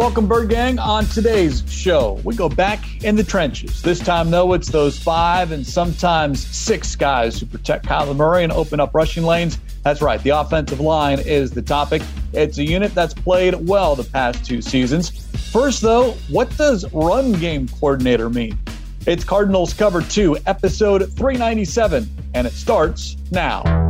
[0.00, 0.78] Welcome, Bird Gang.
[0.78, 3.82] On today's show, we go back in the trenches.
[3.82, 8.50] This time, though, it's those five and sometimes six guys who protect Kyler Murray and
[8.50, 9.58] open up rushing lanes.
[9.84, 12.00] That's right, the offensive line is the topic.
[12.32, 15.10] It's a unit that's played well the past two seasons.
[15.52, 18.58] First, though, what does run game coordinator mean?
[19.06, 23.89] It's Cardinals Cover 2, episode 397, and it starts now.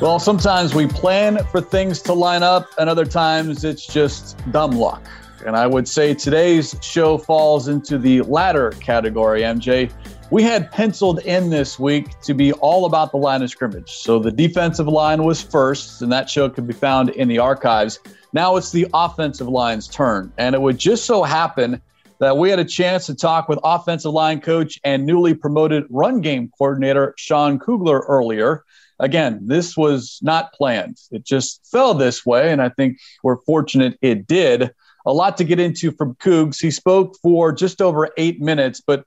[0.00, 4.70] Well, sometimes we plan for things to line up, and other times it's just dumb
[4.70, 5.06] luck.
[5.44, 9.92] And I would say today's show falls into the latter category, MJ.
[10.30, 13.90] We had penciled in this week to be all about the line of scrimmage.
[13.90, 17.98] So the defensive line was first, and that show can be found in the archives.
[18.32, 20.32] Now it's the offensive line's turn.
[20.38, 21.78] And it would just so happen
[22.20, 26.22] that we had a chance to talk with offensive line coach and newly promoted run
[26.22, 28.64] game coordinator Sean Kugler earlier
[29.00, 30.98] again, this was not planned.
[31.10, 34.72] It just fell this way, and I think we're fortunate it did.
[35.06, 36.60] A lot to get into from Cougs.
[36.60, 39.04] He spoke for just over eight minutes, but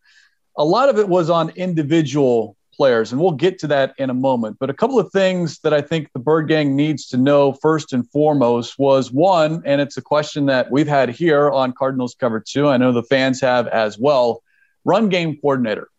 [0.57, 4.13] a lot of it was on individual players, and we'll get to that in a
[4.13, 4.57] moment.
[4.59, 7.93] But a couple of things that I think the Bird Gang needs to know first
[7.93, 12.39] and foremost was one, and it's a question that we've had here on Cardinals Cover
[12.39, 12.67] Two.
[12.67, 14.41] I know the fans have as well.
[14.83, 15.89] Run game coordinator.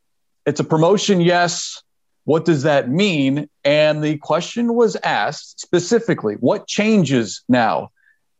[0.45, 1.83] It's a promotion, yes.
[2.25, 3.49] What does that mean?
[3.65, 7.91] And the question was asked specifically, what changes now?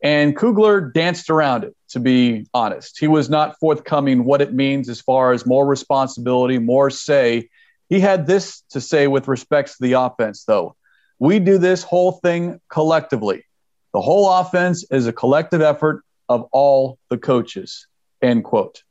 [0.03, 2.99] And Kugler danced around it, to be honest.
[2.99, 7.49] He was not forthcoming what it means as far as more responsibility, more say.
[7.89, 10.75] He had this to say with respect to the offense, though.
[11.19, 13.45] We do this whole thing collectively.
[13.93, 17.87] The whole offense is a collective effort of all the coaches,
[18.21, 18.83] end quote.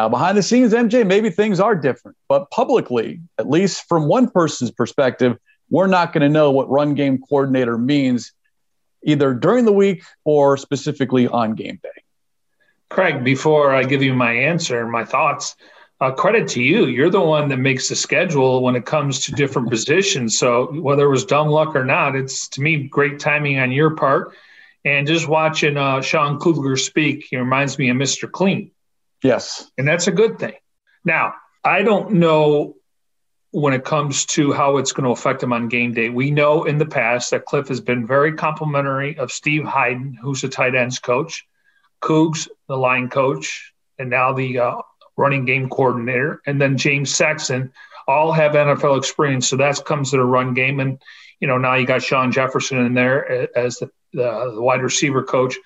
[0.00, 4.30] Now, behind the scenes, MJ, maybe things are different, but publicly, at least from one
[4.30, 5.36] person's perspective,
[5.68, 8.32] we're not going to know what run game coordinator means
[9.04, 12.02] either during the week or specifically on game day.
[12.88, 15.54] Craig, before I give you my answer, and my thoughts,
[16.00, 16.86] uh, credit to you.
[16.86, 20.38] You're the one that makes the schedule when it comes to different positions.
[20.38, 23.96] So whether it was dumb luck or not, it's to me great timing on your
[23.96, 24.32] part.
[24.82, 28.32] And just watching uh, Sean Kugler speak, he reminds me of Mr.
[28.32, 28.70] Clean.
[29.22, 29.70] Yes.
[29.76, 30.54] And that's a good thing.
[31.04, 32.76] Now, I don't know
[33.52, 36.08] when it comes to how it's going to affect him on game day.
[36.08, 40.42] We know in the past that Cliff has been very complimentary of Steve Heiden, who's
[40.42, 41.46] the tight ends coach,
[42.00, 44.76] Cougs, the line coach, and now the uh,
[45.16, 47.72] running game coordinator, and then James Saxon
[48.06, 49.48] all have NFL experience.
[49.48, 50.80] So that comes to the run game.
[50.80, 51.00] And,
[51.40, 55.22] you know, now you got Shawn Jefferson in there as the, the, the wide receiver
[55.22, 55.56] coach.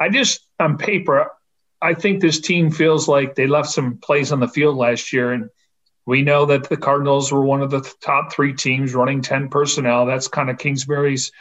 [0.00, 1.30] I just, on paper,
[1.82, 5.32] I think this team feels like they left some plays on the field last year.
[5.32, 5.50] And
[6.06, 10.06] we know that the Cardinals were one of the top three teams running 10 personnel.
[10.06, 11.32] That's kind of Kingsbury's,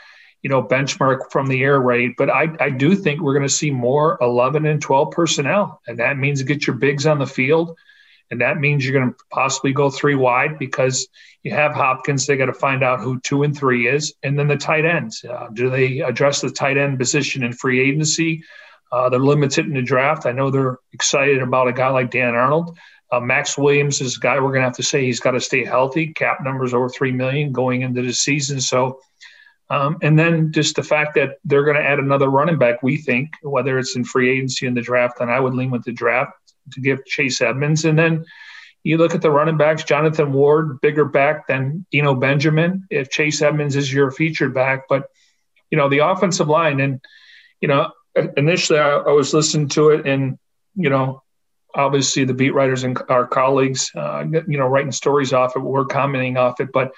[0.42, 2.14] you know, benchmark from the air raid.
[2.18, 5.80] But I, I do think we're going to see more 11 and 12 personnel.
[5.88, 7.78] And that means get your bigs on the field.
[8.32, 11.08] And that means you're going to possibly go three wide because
[11.44, 12.26] you have Hopkins.
[12.26, 14.14] They got to find out who two and three is.
[14.24, 15.24] And then the tight ends.
[15.24, 18.44] Uh, do they address the tight end position in free agency?
[18.92, 20.26] Uh, they're limited in the draft.
[20.26, 22.78] I know they're excited about a guy like Dan Arnold.
[23.12, 25.42] Uh, Maxx Williams is a guy we're going to have to say he's got to
[25.42, 26.14] stay healthy.
[26.14, 28.62] Cap numbers over three million going into the season.
[28.62, 29.00] So,
[29.70, 32.84] um, and then just the fact that they're going to add another running back.
[32.84, 35.84] We think whether it's in free agency in the draft, and I would lean with
[35.84, 36.34] the draft
[36.74, 37.86] to give Chase Edmonds.
[37.86, 38.26] And then
[38.84, 42.88] you look at the running backs, Jonathan Ward, bigger back than Eno Benjamin.
[42.90, 45.08] If Chase Edmonds is your featured back, but
[45.70, 47.00] you know the offensive line and
[47.62, 50.38] you know initially I, I, was listening to it and
[50.76, 51.24] you know
[51.74, 55.86] obviously the beat writers and our colleagues uh, you know writing stories off it were
[55.86, 56.92] commenting off it but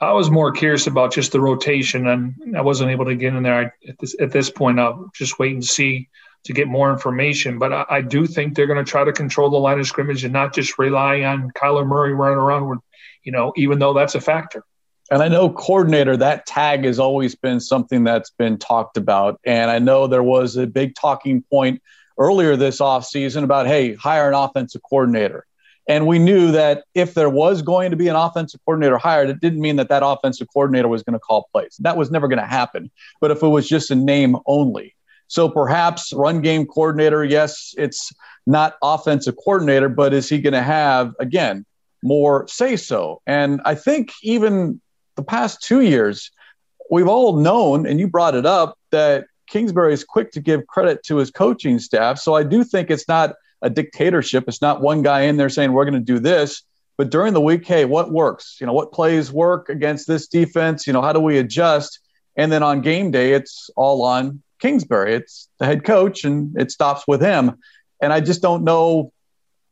[0.00, 3.42] i was more curious about just the rotation and i wasn't able to get in
[3.42, 3.74] there.
[3.88, 6.08] At, this, at this point i'll just wait and see
[6.44, 9.50] to get more information but i, I do think they're going to try to control
[9.50, 12.78] the line of scrimmage and not just rely on kyler murray running around with
[13.24, 14.64] you know even though that's a factor
[15.12, 19.38] and I know coordinator, that tag has always been something that's been talked about.
[19.44, 21.82] And I know there was a big talking point
[22.18, 25.44] earlier this offseason about, hey, hire an offensive coordinator.
[25.86, 29.40] And we knew that if there was going to be an offensive coordinator hired, it
[29.40, 31.76] didn't mean that that offensive coordinator was going to call plays.
[31.80, 32.90] That was never going to happen.
[33.20, 34.94] But if it was just a name only.
[35.26, 38.14] So perhaps run game coordinator, yes, it's
[38.46, 41.66] not offensive coordinator, but is he going to have, again,
[42.02, 43.20] more say so?
[43.26, 44.80] And I think even
[45.16, 46.30] the past two years,
[46.90, 51.02] we've all known, and you brought it up, that Kingsbury is quick to give credit
[51.04, 52.18] to his coaching staff.
[52.18, 54.44] So I do think it's not a dictatorship.
[54.48, 56.62] It's not one guy in there saying, we're going to do this.
[56.98, 58.58] But during the week, hey, what works?
[58.60, 60.86] You know, what plays work against this defense?
[60.86, 62.00] You know, how do we adjust?
[62.36, 65.14] And then on game day, it's all on Kingsbury.
[65.14, 67.58] It's the head coach, and it stops with him.
[68.00, 69.12] And I just don't know.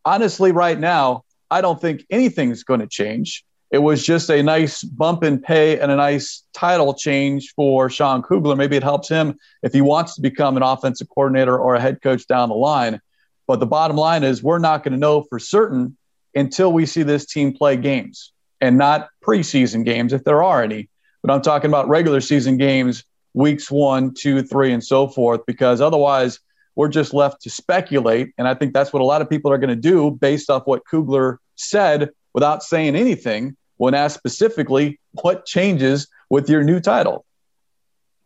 [0.04, 3.44] Honestly, right now, I don't think anything's going to change.
[3.70, 8.20] It was just a nice bump in pay and a nice title change for Sean
[8.20, 8.56] Kugler.
[8.56, 12.02] Maybe it helps him if he wants to become an offensive coordinator or a head
[12.02, 13.00] coach down the line.
[13.46, 15.96] But the bottom line is, we're not going to know for certain
[16.34, 20.88] until we see this team play games and not preseason games, if there are any.
[21.22, 25.80] But I'm talking about regular season games weeks one, two, three, and so forth, because
[25.80, 26.40] otherwise
[26.74, 28.32] we're just left to speculate.
[28.36, 30.66] And I think that's what a lot of people are going to do based off
[30.66, 37.24] what Kugler said without saying anything when asked specifically what changes with your new title.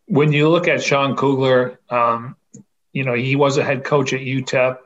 [0.07, 2.35] When you look at Sean Kugler, um,
[2.93, 4.79] you know, he was a head coach at UTEP.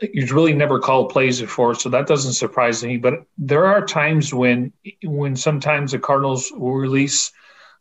[0.00, 2.96] He's really never called plays before, so that doesn't surprise me.
[2.96, 4.72] But there are times when,
[5.04, 7.30] when sometimes the Cardinals will release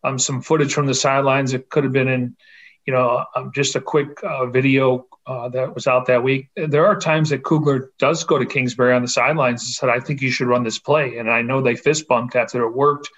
[0.03, 1.55] um, some footage from the sidelines.
[1.55, 2.37] It could have been in,
[2.85, 6.49] you know, um, just a quick uh, video uh, that was out that week.
[6.55, 9.99] There are times that Kugler does go to Kingsbury on the sidelines and said, "I
[9.99, 13.09] think you should run this play," and I know they fist bumped after it worked.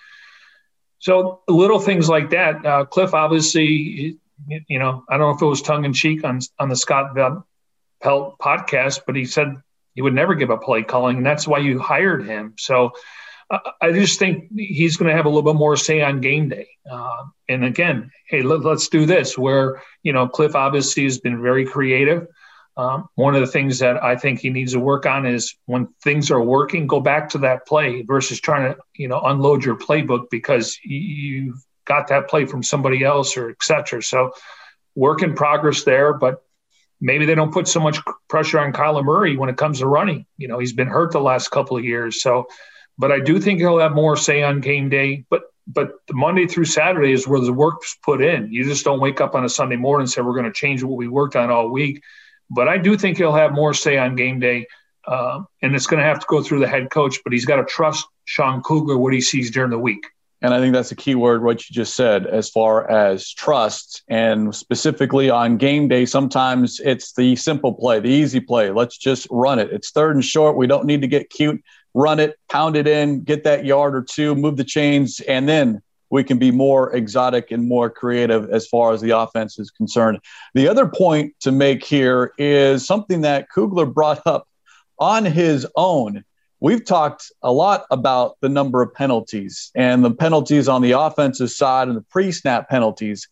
[0.99, 2.65] So little things like that.
[2.65, 6.39] Uh, Cliff obviously, you know, I don't know if it was tongue in cheek on
[6.59, 7.15] on the Scott
[8.01, 9.55] Pelt podcast, but he said
[9.95, 12.55] he would never give up play calling, and that's why you hired him.
[12.57, 12.91] So
[13.81, 16.69] I just think he's going to have a little bit more say on game day.
[16.89, 19.37] Uh, and again, hey, let, us do this.
[19.37, 22.27] Where you know Cliff obviously has been very creative.
[22.77, 25.89] Um, one of the things that I think he needs to work on is when
[26.01, 29.75] things are working, go back to that play versus trying to you know unload your
[29.75, 34.01] playbook because you've got that play from somebody else or etc.
[34.01, 34.31] So
[34.95, 36.43] work in progress there, but
[37.01, 37.99] maybe they don't put so much
[38.29, 40.25] pressure on Kyler Murray when it comes to running.
[40.37, 42.47] You know, he's been hurt the last couple of years, so
[43.01, 45.25] but I do think he'll have more say on game day.
[45.31, 48.51] But but Monday through Saturday is where the work's put in.
[48.53, 50.83] You just don't wake up on a Sunday morning and say we're going to change
[50.83, 52.03] what we worked on all week.
[52.49, 54.67] But I do think he'll have more say on game day,
[55.07, 57.19] uh, and it's going to have to go through the head coach.
[57.23, 60.05] But he's got to trust Sean Kugler what he sees during the week.
[60.43, 64.03] And I think that's a key word, what you just said, as far as trust.
[64.09, 68.71] And specifically on game day, sometimes it's the simple play, the easy play.
[68.71, 69.71] Let's just run it.
[69.71, 70.57] It's third and short.
[70.57, 71.63] We don't need to get cute
[71.93, 75.81] run it, pound it in, get that yard or two, move the chains, and then
[76.11, 80.19] we can be more exotic and more creative as far as the offense is concerned.
[80.53, 84.47] The other point to make here is something that Kugler brought up
[84.99, 86.23] on his own.
[86.59, 91.49] We've talked a lot about the number of penalties and the penalties on the offensive
[91.49, 93.27] side and the pre snap penalties.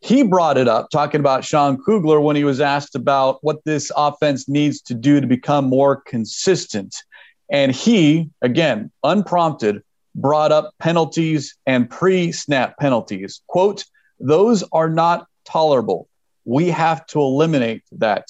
[0.00, 3.90] He brought it up talking about Sean Kugler when he was asked about what this
[3.96, 7.02] offense needs to do to become more consistent.
[7.50, 9.82] And he, again, unprompted,
[10.14, 13.40] brought up penalties and pre snap penalties.
[13.46, 13.84] Quote,
[14.20, 16.08] those are not tolerable.
[16.44, 18.26] We have to eliminate that,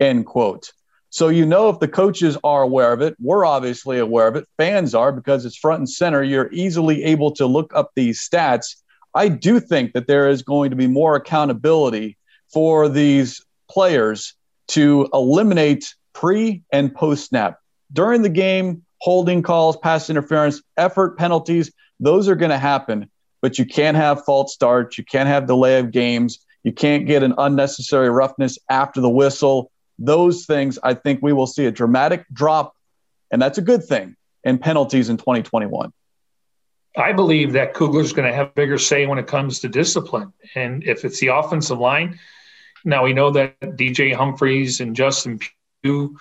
[0.00, 0.72] end quote.
[1.10, 4.48] So, you know, if the coaches are aware of it, we're obviously aware of it,
[4.56, 6.22] fans are because it's front and center.
[6.22, 8.76] You're easily able to look up these stats.
[9.14, 12.16] I do think that there is going to be more accountability
[12.50, 14.34] for these players
[14.68, 17.58] to eliminate pre and post snap
[17.92, 23.10] during the game, holding calls, pass interference, effort penalties, those are going to happen.
[23.40, 24.96] But you can't have false starts.
[24.98, 26.38] You can't have delay of games.
[26.62, 29.70] You can't get an unnecessary roughness after the whistle.
[29.98, 32.74] Those things, I think we will see a dramatic drop,
[33.30, 35.92] and that's a good thing, in penalties in 2021.
[36.96, 40.32] I believe that Kugler's going to have a bigger say when it comes to discipline.
[40.54, 42.18] And if it's the offensive line,
[42.84, 45.40] now we know that DJ Humphries and Justin
[45.82, 46.16] Pugh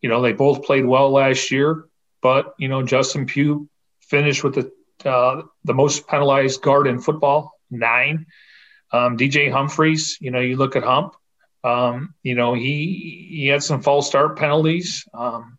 [0.00, 1.84] you know, they both played well last year,
[2.22, 3.68] but you know, Justin Pugh
[4.00, 8.26] finished with the uh, the most penalized guard in football, nine.
[8.92, 11.14] Um, DJ Humphries, you know, you look at Hump,
[11.64, 15.58] um, you know, he he had some false start penalties, um,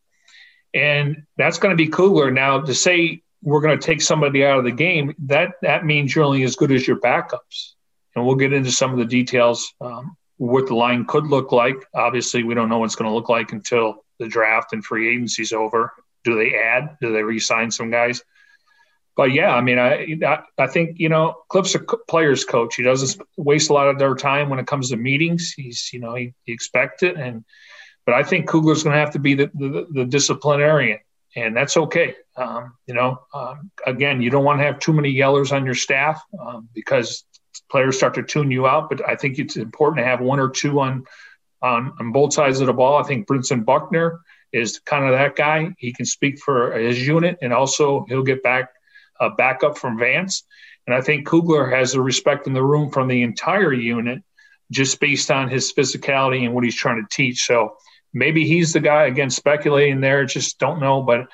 [0.74, 4.60] and that's going to be cooler Now to say we're going to take somebody out
[4.60, 7.74] of the game, that that means you're only as good as your backups,
[8.16, 11.76] and we'll get into some of the details um, what the line could look like.
[11.94, 15.14] Obviously, we don't know what it's going to look like until the draft and free
[15.14, 15.94] agency's over.
[16.24, 16.98] Do they add?
[17.02, 18.22] Do they re-sign some guys?
[19.18, 22.76] but yeah, I mean, I, I think you know Cliff's a players coach.
[22.76, 25.54] He doesn't waste a lot of their time when it comes to meetings.
[25.58, 27.44] He's you know he, he expects it, and
[28.06, 31.00] but I think Kugler's going to have to be the, the, the disciplinarian,
[31.36, 32.14] and that's okay.
[32.36, 35.76] Um, you know, um, again, you don't want to have too many yellers on your
[35.76, 37.26] staff um, because
[37.70, 38.90] players start to tune you out.
[38.90, 41.06] But I think it's important to have one or two on
[41.62, 42.98] on, on both sides of the ball.
[42.98, 44.22] I think Brentson Buckner
[44.54, 45.74] is kind of that guy.
[45.78, 48.70] He can speak for his unit, and also he'll get back
[49.20, 50.44] a backup from Vance.
[50.86, 54.24] And I think Kugler has the respect in the room from the entire unit
[54.72, 57.46] just based on his physicality and what he's trying to teach.
[57.46, 57.76] So
[58.14, 61.02] maybe he's the guy, again, speculating there, just don't know.
[61.02, 61.28] But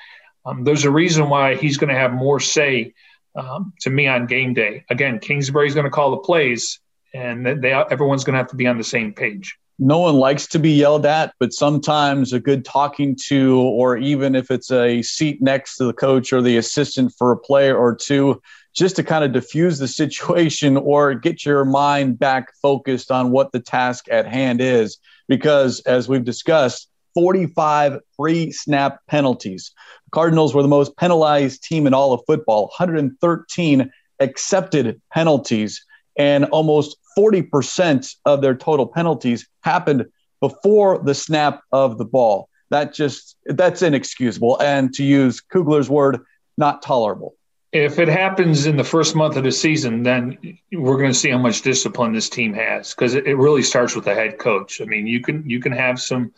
[0.44, 2.94] um, there's a reason why he's going to have more say
[3.34, 4.84] um, to me on game day.
[4.90, 6.80] Again, Kingsbury's going to call the plays,
[7.12, 10.46] and they, everyone's going to have to be on the same page no one likes
[10.46, 15.02] to be yelled at, but sometimes a good talking to, or even if it's a
[15.02, 18.40] seat next to the coach or the assistant for a player or two,
[18.74, 23.52] just to kind of diffuse the situation or get your mind back focused on what
[23.52, 24.98] the task at hand is.
[25.26, 29.72] Because as we've discussed, 45 pre snap penalties.
[30.10, 33.90] Cardinals were the most penalized team in all of football, 113
[34.20, 35.84] accepted penalties,
[36.16, 40.06] and almost 40% of their total penalties happened
[40.40, 42.48] before the snap of the ball.
[42.70, 46.20] That just that's inexcusable and to use Kugler's word,
[46.56, 47.34] not tolerable.
[47.72, 50.38] If it happens in the first month of the season, then
[50.72, 54.04] we're going to see how much discipline this team has because it really starts with
[54.04, 54.80] the head coach.
[54.80, 56.32] I mean, you can you can have some,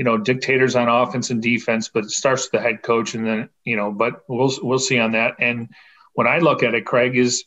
[0.00, 3.26] you know, dictators on offense and defense, but it starts with the head coach, and
[3.26, 5.34] then you know, but we'll we'll see on that.
[5.40, 5.68] And
[6.14, 7.44] when I look at it, Craig is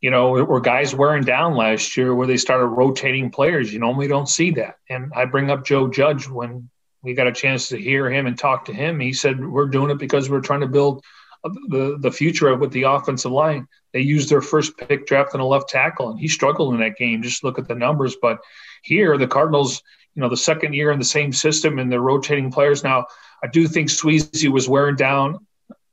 [0.00, 3.72] you know, were guys wearing down last year where they started rotating players.
[3.72, 4.76] You normally don't see that.
[4.88, 6.70] And I bring up Joe Judge when
[7.02, 9.00] we got a chance to hear him and talk to him.
[9.00, 11.02] He said, We're doing it because we're trying to build
[11.42, 13.66] the, the future of with the offensive line.
[13.92, 17.24] They used their first pick drafting a left tackle, and he struggled in that game.
[17.24, 18.14] Just look at the numbers.
[18.22, 18.38] But
[18.84, 19.82] here, the Cardinals,
[20.16, 22.82] you know, the second year in the same system and they're rotating players.
[22.82, 23.06] Now,
[23.44, 25.46] I do think Sweezy was wearing down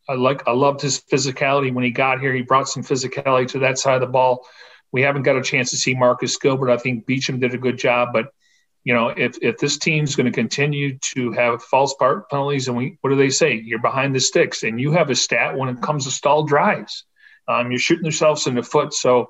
[0.10, 2.34] I like I loved his physicality when he got here.
[2.34, 4.46] He brought some physicality to that side of the ball.
[4.92, 6.70] We haven't got a chance to see Marcus Gilbert.
[6.70, 8.28] I think Beachum did a good job, but
[8.84, 12.76] you know, if if this team's going to continue to have false part penalties, and
[12.76, 13.54] we what do they say?
[13.54, 17.06] You're behind the sticks, and you have a stat when it comes to stalled drives.
[17.48, 18.94] Um, you're shooting yourselves in the foot.
[18.94, 19.30] So,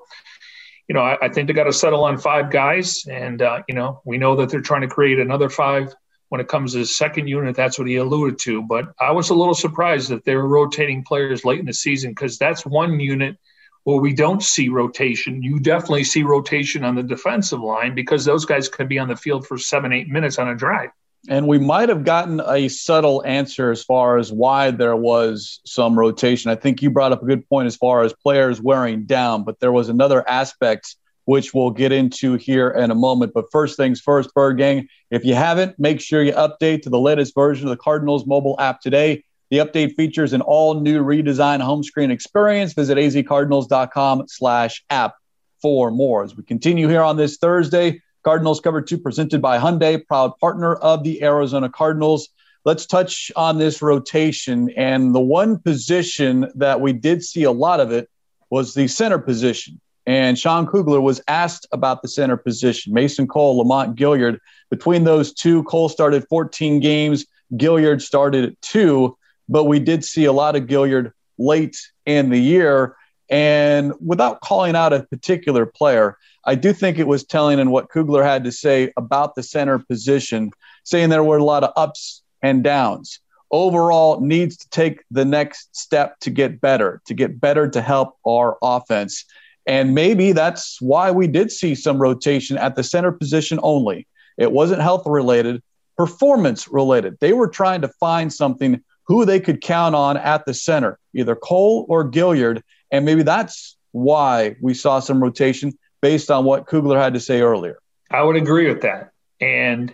[0.88, 3.74] you know, I, I think they got to settle on five guys, and uh, you
[3.74, 5.94] know, we know that they're trying to create another five
[6.34, 8.60] when it comes to second unit, that's what he alluded to.
[8.60, 12.10] But I was a little surprised that they were rotating players late in the season
[12.10, 13.36] because that's one unit
[13.84, 15.44] where we don't see rotation.
[15.44, 19.14] You definitely see rotation on the defensive line because those guys could be on the
[19.14, 20.90] field for seven, eight minutes on a drive.
[21.28, 25.98] And we might have gotten a subtle answer as far as why there was some
[25.98, 26.50] rotation.
[26.50, 29.58] I think you brought up a good point as far as players wearing down, but
[29.60, 33.32] there was another aspect which we'll get into here in a moment.
[33.32, 37.00] But first things first, Bird Gang, if you haven't, make sure you update to the
[37.00, 39.24] latest version of the Cardinals mobile app today.
[39.50, 42.72] The update features an all new redesigned home screen experience.
[42.74, 45.14] Visit azcardinals.com slash app
[45.62, 46.24] for more.
[46.24, 50.74] As we continue here on this Thursday, Cardinals Cover 2 presented by Hyundai, proud partner
[50.76, 52.30] of the Arizona Cardinals.
[52.64, 54.70] Let's touch on this rotation.
[54.70, 58.08] And the one position that we did see a lot of it
[58.48, 59.78] was the center position.
[60.06, 62.94] And Sean Kugler was asked about the center position.
[62.94, 64.40] Mason Cole, Lamont Gaillard.
[64.70, 67.26] Between those two, Cole started 14 games.
[67.56, 69.16] Gaillard started two,
[69.48, 71.76] but we did see a lot of Gaillard late
[72.06, 72.96] in the year.
[73.28, 77.90] And without calling out a particular player, I do think it was telling in what
[77.90, 80.50] Kugler had to say about the center position,
[80.84, 83.20] saying there were a lot of ups and downs.
[83.50, 88.18] Overall, needs to take the next step to get better, to get better to help
[88.26, 89.24] our offense.
[89.66, 94.06] And maybe that's why we did see some rotation at the center position only.
[94.36, 95.62] It wasn't health related,
[95.96, 97.18] performance related.
[97.20, 101.36] They were trying to find something who they could count on at the center, either
[101.36, 102.62] Cole or Gaillard.
[102.90, 105.72] And maybe that's why we saw some rotation
[106.04, 107.78] based on what Kugler had to say earlier.
[108.10, 109.12] I would agree with that.
[109.40, 109.90] And,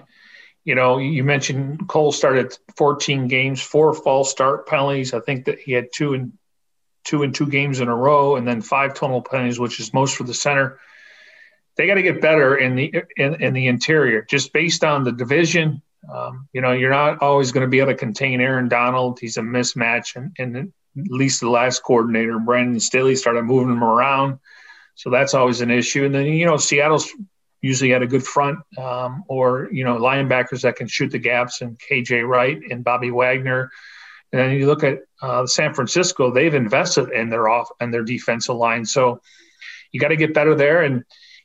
[0.64, 5.14] you know, you mentioned Cole started 14 games, four false start penalties.
[5.14, 6.32] I think that he had two and
[7.04, 10.16] two and two games in a row, and then five total penalties, which is most
[10.16, 10.80] for the center.
[11.76, 15.12] They got to get better in the in, in, the interior, just based on the
[15.12, 15.80] division.
[16.12, 19.20] Um, you know, you're not always going to be able to contain Aaron Donald.
[19.20, 20.72] He's a mismatch, and, and at
[21.12, 24.40] least the last coordinator, Brandon Staley, started moving him around.
[25.00, 26.04] So that's always an issue.
[26.04, 27.08] And then you know, Seattle's
[27.62, 31.62] usually had a good front um, or you know linebackers that can shoot the gaps,
[31.62, 33.70] and KJ Wright and Bobby Wagner
[34.30, 38.02] And then you look at uh, San Francisco; they've invested in their off and their
[38.02, 38.84] defensive line.
[38.84, 39.22] So
[39.90, 40.82] you got to get better there.
[40.82, 41.04] And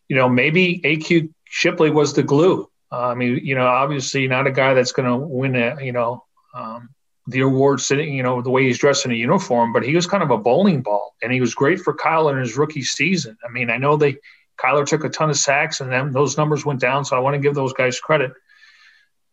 [0.10, 2.70] you know, maybe AQ Shipley was the glue.
[2.92, 5.94] Uh, I mean, you know, obviously not a guy that's going to win a, you
[5.94, 6.90] know, um,
[7.28, 10.06] the award sitting, you know, the way he's dressed in a uniform, but he was
[10.06, 13.38] kind of a bowling ball and he was great for Kyler in his rookie season.
[13.44, 14.18] I mean, I know they,
[14.58, 17.04] Kyler took a ton of sacks and then those numbers went down.
[17.04, 18.32] So I want to give those guys credit.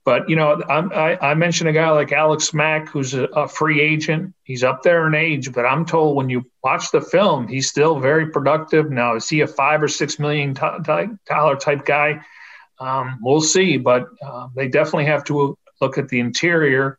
[0.04, 3.80] But, you know, I, I mentioned a guy like Alex Mack, who's a, a, free
[3.80, 4.34] agent.
[4.42, 8.00] He's up there in age, but I'm told when you watch the film, he's still
[8.00, 8.90] very productive.
[8.90, 12.20] Now, is he a five or six million dollar type guy?
[12.80, 16.98] Um, we'll see, but uh, they definitely have to look at the interior.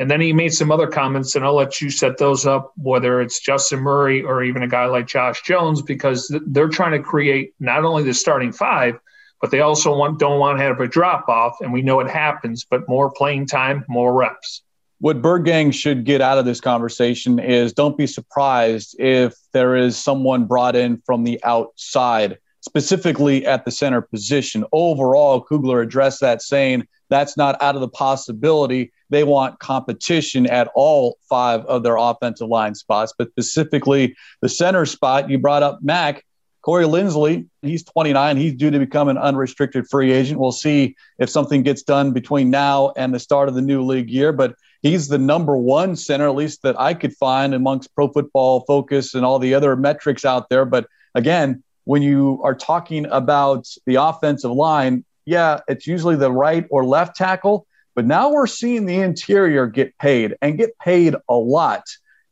[0.00, 3.20] And then he made some other comments, and I'll let you set those up, whether
[3.20, 7.52] it's Justin Murray or even a guy like Josh Jones, because they're trying to create
[7.60, 8.98] not only the starting five,
[9.42, 12.08] but they also want don't want to have a drop off, and we know it
[12.08, 12.64] happens.
[12.64, 14.62] But more playing time, more reps.
[15.00, 19.76] What Bird Gang should get out of this conversation is don't be surprised if there
[19.76, 24.64] is someone brought in from the outside specifically at the center position.
[24.72, 28.92] Overall, Kugler addressed that saying that's not out of the possibility.
[29.10, 34.86] They want competition at all five of their offensive line spots, but specifically the center
[34.86, 35.28] spot.
[35.28, 36.24] You brought up Mack.
[36.62, 38.36] Corey Linsley, he's 29.
[38.36, 40.38] He's due to become an unrestricted free agent.
[40.38, 44.10] We'll see if something gets done between now and the start of the new league
[44.10, 44.30] year.
[44.30, 48.60] But he's the number one center, at least that I could find amongst pro football
[48.66, 50.66] focus and all the other metrics out there.
[50.66, 56.66] But again, when you are talking about the offensive line, yeah, it's usually the right
[56.70, 57.66] or left tackle,
[58.00, 61.82] but now we're seeing the interior get paid and get paid a lot.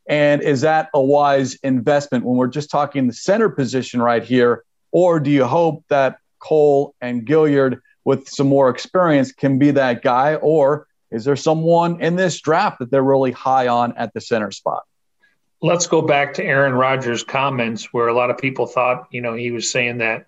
[0.08, 4.64] And is that a wise investment when we're just talking the center position right here?
[4.92, 10.02] Or do you hope that Cole and Gaillard, with some more experience, can be that
[10.02, 10.36] guy?
[10.36, 14.50] Or is there someone in this draft that they're really high on at the center
[14.50, 14.84] spot?
[15.60, 19.34] let's go back to Aaron Rodgers' comments, where a lot of people thought, you know,
[19.34, 20.26] he was saying that,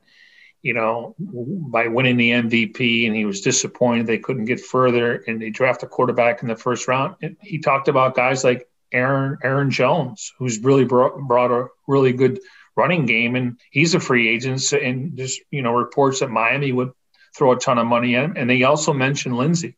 [0.63, 5.41] you know, by winning the MVP and he was disappointed they couldn't get further and
[5.41, 7.17] they draft a quarterback in the first round.
[7.41, 12.41] He talked about guys like Aaron Aaron Jones, who's really brought, brought a really good
[12.77, 14.73] running game, and he's a free agent.
[14.73, 16.93] And just you know, reports that Miami would
[17.37, 18.35] throw a ton of money at him.
[18.37, 19.77] And they also mentioned Linsley,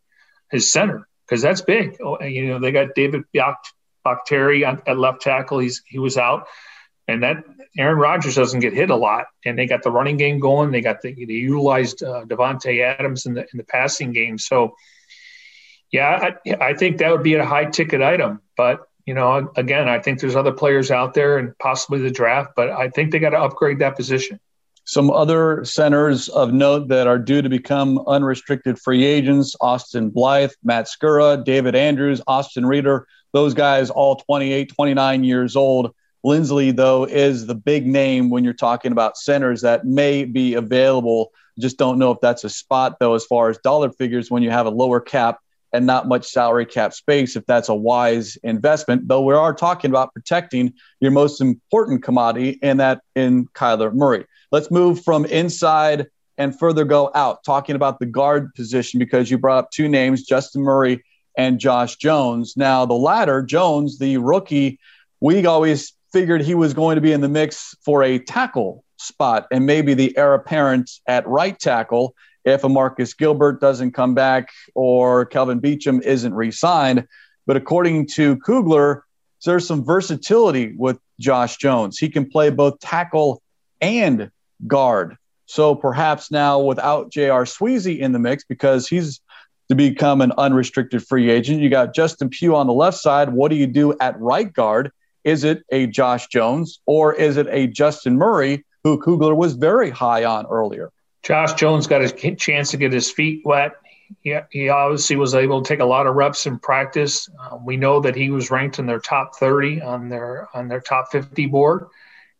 [0.51, 1.99] his center, because that's big.
[2.03, 3.23] Oh, you know, they got David
[4.05, 5.59] Bakhtiari at left tackle.
[5.59, 6.49] He's he was out,
[7.09, 7.45] and that
[7.79, 10.71] Aaron Rodgers doesn't get hit a lot, and they got the running game going.
[10.71, 14.39] They got the they utilized uh, Davante Adams in the in the passing game.
[14.39, 14.75] So,
[15.91, 18.41] yeah, I, I think that would be a high ticket item.
[18.57, 22.53] But you know, again, I think there's other players out there and possibly the draft,
[22.55, 24.39] but I think they got to upgrade that position.
[24.85, 30.51] Some other centers of note that are due to become unrestricted free agents Austin Blythe,
[30.65, 35.95] Matt Skura, David Andrews, Austin Reiter those guys all 28, 29 years old.
[36.25, 41.33] Linsley, though, is the big name when you're talking about centers that may be available.
[41.59, 44.51] Just don't know if that's a spot, though, as far as dollar figures when you
[44.51, 45.41] have a lower cap
[45.73, 49.09] and not much salary cap space, if that's a wise investment.
[49.09, 54.27] Though we are talking about protecting your most important commodity, and that in Kyler Murray.
[54.51, 56.09] Let's move from inside
[56.39, 60.25] and further go out, talking about the guard position, because you brought up two names,
[60.25, 61.03] Justin Murray
[61.37, 62.55] and Josh Jones.
[62.57, 64.79] Now, the latter, Jones, the rookie,
[65.21, 69.47] we always figured he was going to be in the mix for a tackle spot
[69.51, 74.51] and maybe the heir apparent at right tackle if a Marcus Gilbert doesn't come back
[74.75, 77.07] or Kelvin Beachum isn't re signed.
[77.47, 79.05] But according to Kugler,
[79.45, 81.99] there's some versatility with Josh Jones.
[81.99, 83.43] He can play both tackle
[83.81, 84.31] and
[84.67, 85.17] guard.
[85.47, 87.45] So perhaps now without J.R.
[87.45, 89.21] Sweezy in the mix, because he's
[89.69, 91.61] to become an unrestricted free agent.
[91.61, 93.31] You got Justin Pugh on the left side.
[93.31, 94.93] What do you do at right guard?
[95.25, 99.91] Is it a Josh Jones or is it a Justin Murray, who Kugler was very
[99.91, 100.91] high on earlier?
[101.23, 103.73] Josh Jones got a chance to get his feet wet.
[104.21, 107.29] He, he obviously was able to take a lot of reps in practice.
[107.41, 110.81] Uh, we know that he was ranked in their top 30 on their on their
[110.81, 111.87] top 50 board,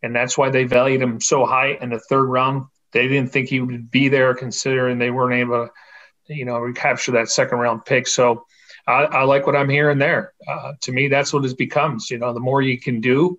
[0.03, 2.67] and that's why they valued him so high in the third round.
[2.91, 5.73] They didn't think he would be there, considering they weren't able to
[6.29, 8.07] you know, recapture that second round pick.
[8.07, 8.47] So
[8.87, 10.33] I, I like what I'm hearing there.
[10.47, 12.11] Uh, to me, that's what it becomes.
[12.11, 13.39] You know, the more you can do.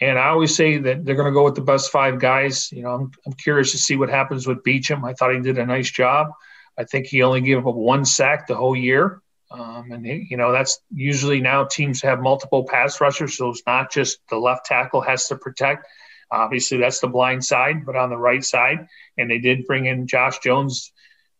[0.00, 2.72] And I always say that they're going to go with the best five guys.
[2.72, 5.04] You know, I'm, I'm curious to see what happens with Beachum.
[5.04, 6.32] I thought he did a nice job.
[6.76, 9.20] I think he only gave up one sack the whole year.
[9.50, 13.36] Um, and, he, you know, that's usually now teams have multiple pass rushers.
[13.36, 15.86] So it's not just the left tackle has to protect.
[16.30, 20.06] Obviously, that's the blind side, but on the right side, and they did bring in
[20.06, 20.90] Josh Jones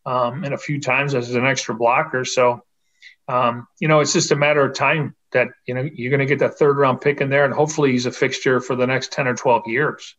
[0.04, 2.26] um, and a few times as an extra blocker.
[2.26, 2.62] So,
[3.28, 6.26] um, you know, it's just a matter of time that you know you're going to
[6.26, 9.12] get that third round pick in there, and hopefully he's a fixture for the next
[9.12, 10.14] ten or twelve years.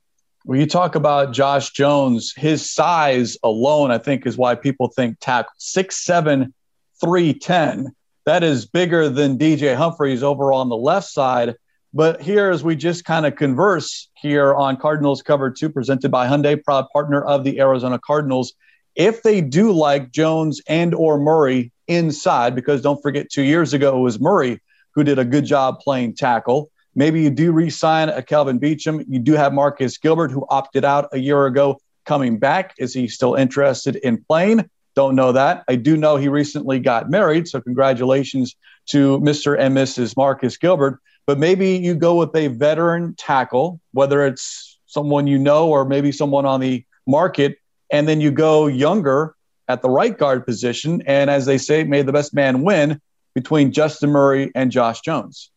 [0.46, 5.18] When you talk about Josh Jones, his size alone, I think, is why people think
[5.20, 6.54] tackle six seven,
[7.00, 7.94] three ten.
[8.26, 11.56] That is bigger than DJ Humphries over on the left side.
[11.94, 16.28] But here, as we just kind of converse here on Cardinals Cover Two, presented by
[16.28, 18.54] Hyundai, proud partner of the Arizona Cardinals,
[18.96, 23.98] if they do like Jones and or Murray inside, because don't forget, two years ago
[23.98, 24.62] it was Murray
[24.96, 26.70] who did a good job playing tackle.
[26.96, 29.04] Maybe you do re-sign a Kelvin Beachum.
[29.08, 32.76] You do have Marcus Gilbert, who opted out a year ago, coming back.
[32.78, 34.70] Is he still interested in playing?
[34.96, 35.64] Don't know that.
[35.68, 38.56] I do know he recently got married, so congratulations
[38.88, 39.58] to Mr.
[39.58, 40.16] and Mrs.
[40.16, 41.00] Marcus Gilbert.
[41.26, 46.12] But maybe you go with a veteran tackle, whether it's someone you know or maybe
[46.12, 47.58] someone on the market,
[47.90, 49.36] and then you go younger
[49.74, 51.02] at the right guard position.
[51.06, 53.02] And as they say, made the best man win
[53.34, 55.50] between Justin Murray and Josh Jones.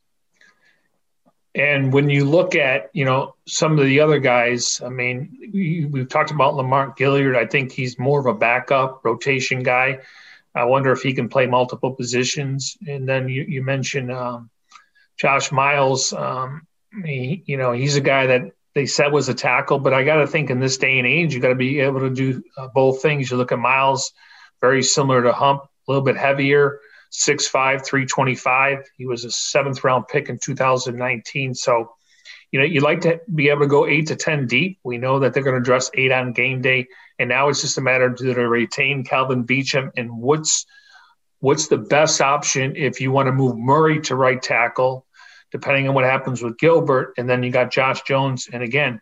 [1.55, 6.09] And when you look at, you know, some of the other guys, I mean, we've
[6.09, 7.37] talked about Lamont Gaillard.
[7.37, 10.01] I think he's more of a backup rotation guy.
[10.55, 12.77] I wonder if he can play multiple positions.
[12.87, 14.51] And then you, you mentioned um,
[15.19, 16.13] Josh Miles.
[16.13, 16.67] Um,
[17.05, 20.17] he, you know, he's a guy that they said was a tackle, but I got
[20.17, 22.69] to think in this day and age, you got to be able to do uh,
[22.69, 23.31] both things.
[23.31, 24.13] You look at Miles,
[24.61, 26.81] very similar to Hump, a little bit heavier.
[27.11, 28.85] 6'5, 325.
[28.99, 31.55] He was a seventh round pick in 2019.
[31.55, 31.95] So,
[32.53, 34.79] you know, you like to be able to go eight to 10 deep.
[34.85, 36.89] We know that they're going to dress eight on game day.
[37.19, 40.67] And now it's just a matter of do they retain Calvin Beachum and what's
[41.39, 45.07] what's the best option if you want to move Murray to right tackle,
[45.53, 47.15] depending on what happens with Gilbert.
[47.19, 48.49] And then you got Josh Jones.
[48.53, 49.01] And again,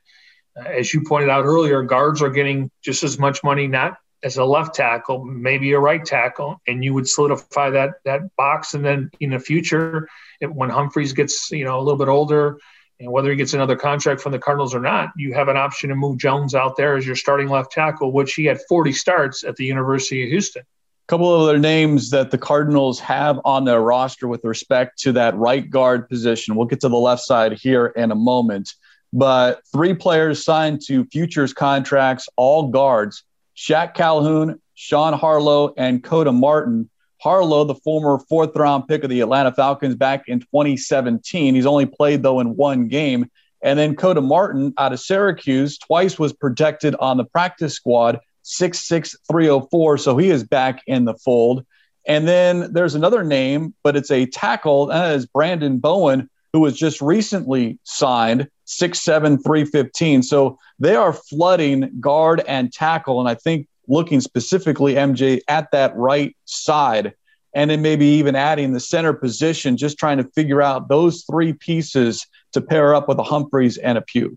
[0.58, 4.38] uh, as you pointed out earlier, guards are getting just as much money, not as
[4.38, 8.74] a left tackle, maybe a right tackle, and you would solidify that that box.
[8.74, 10.08] And then in the future,
[10.40, 12.58] if, when Humphries gets you know a little bit older,
[13.00, 15.90] and whether he gets another contract from the Cardinals or not, you have an option
[15.90, 19.44] to move Jones out there as your starting left tackle, which he had 40 starts
[19.44, 20.62] at the University of Houston.
[21.06, 25.36] Couple of other names that the Cardinals have on their roster with respect to that
[25.36, 26.56] right guard position.
[26.56, 28.72] We'll get to the left side here in a moment.
[29.12, 33.22] But three players signed to futures contracts, all guards.
[33.54, 36.88] Shaq Calhoun, Sean Harlow, and Koda Martin.
[37.22, 41.54] Harlow, the former fourth round pick of the Atlanta Falcons back in 2017.
[41.54, 43.30] He's only played, though, in one game.
[43.62, 49.16] And then Koda Martin out of Syracuse, twice was protected on the practice squad, 6'6,
[49.30, 49.98] 304.
[49.98, 51.64] So he is back in the fold.
[52.06, 54.86] And then there's another name, but it's a tackle.
[54.86, 60.22] That is Brandon Bowen, who was just recently signed six seven three fifteen.
[60.22, 65.96] So they are flooding guard and tackle, and I think looking specifically MJ at that
[65.96, 67.14] right side,
[67.54, 71.52] and then maybe even adding the center position, just trying to figure out those three
[71.52, 74.36] pieces to pair up with a Humphries and a Pugh.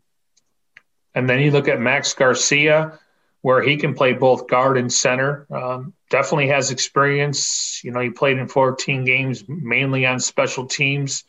[1.16, 3.00] And then you look at Max Garcia,
[3.48, 5.48] where he can play both guard and center.
[5.50, 7.80] Um, definitely has experience.
[7.82, 11.24] You know, he played in 14 games, mainly on special teams.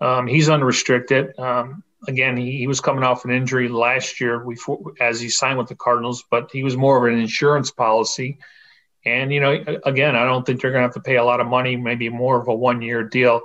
[0.00, 1.38] Um, he's unrestricted.
[1.38, 5.58] Um, again, he, he, was coming off an injury last year before, as he signed
[5.58, 8.40] with the Cardinals, but he was more of an insurance policy.
[9.04, 9.52] And, you know,
[9.84, 12.08] again, I don't think they're going to have to pay a lot of money, maybe
[12.08, 13.42] more of a one year deal.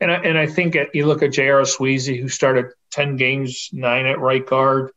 [0.00, 1.60] And I, and I think at, you look at J.R.
[1.64, 4.92] Sweezy, who started 10 games, nine at right guard.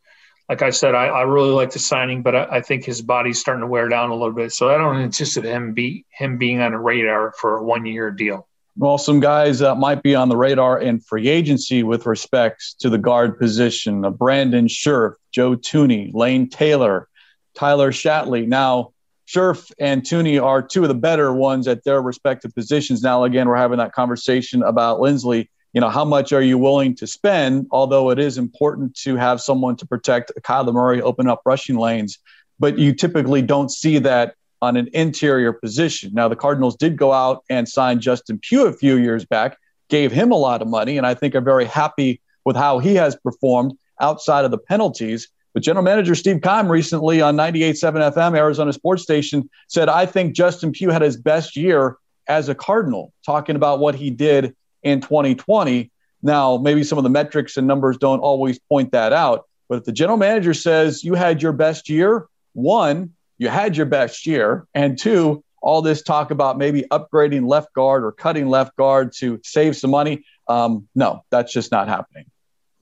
[0.49, 3.39] Like I said, I, I really like the signing, but I, I, think his body's
[3.39, 4.53] starting to wear down a little bit.
[4.53, 8.11] So I don't anticipate him be him being on a radar for a one year
[8.11, 8.47] deal.
[8.79, 12.89] Well, some guys that might be on the radar in free agency with respects to
[12.91, 17.07] the guard position uh, Brandon Scherff, Joe Thuney, Lane Taylor,
[17.55, 18.47] Tyler Shatley.
[18.47, 18.93] Now,
[19.27, 23.01] Scherff and Thuney are two of the better ones at their respective positions.
[23.01, 25.49] Now, again, we're having that conversation about Linsley.
[25.73, 27.67] You know, how much are you willing to spend?
[27.71, 32.17] Although it is important to have someone to protect Kyler Murray, open up rushing lanes,
[32.59, 36.11] but you typically don't see that on an interior position.
[36.13, 39.57] Now, the Cardinals did go out and sign Justin Pugh a few years back,
[39.89, 42.95] gave him a lot of money, and I think are very happy with how he
[42.95, 45.29] has performed outside of the penalties.
[45.53, 50.35] But general manager Steve Keim recently on 98.7 FM, Arizona sports station, said, I think
[50.35, 54.55] Justin Pugh had his best year as a Cardinal, talking about what he did
[54.87, 55.91] in 2020.
[56.21, 59.45] Now, maybe some of the metrics and numbers don't always point that out.
[59.69, 63.85] But if the general manager says you had your best year, one, you had your
[63.85, 68.75] best year, and two, all this talk about maybe upgrading left guard or cutting left
[68.77, 70.23] guard to save some money.
[70.47, 72.25] Um, no, that's just not happening.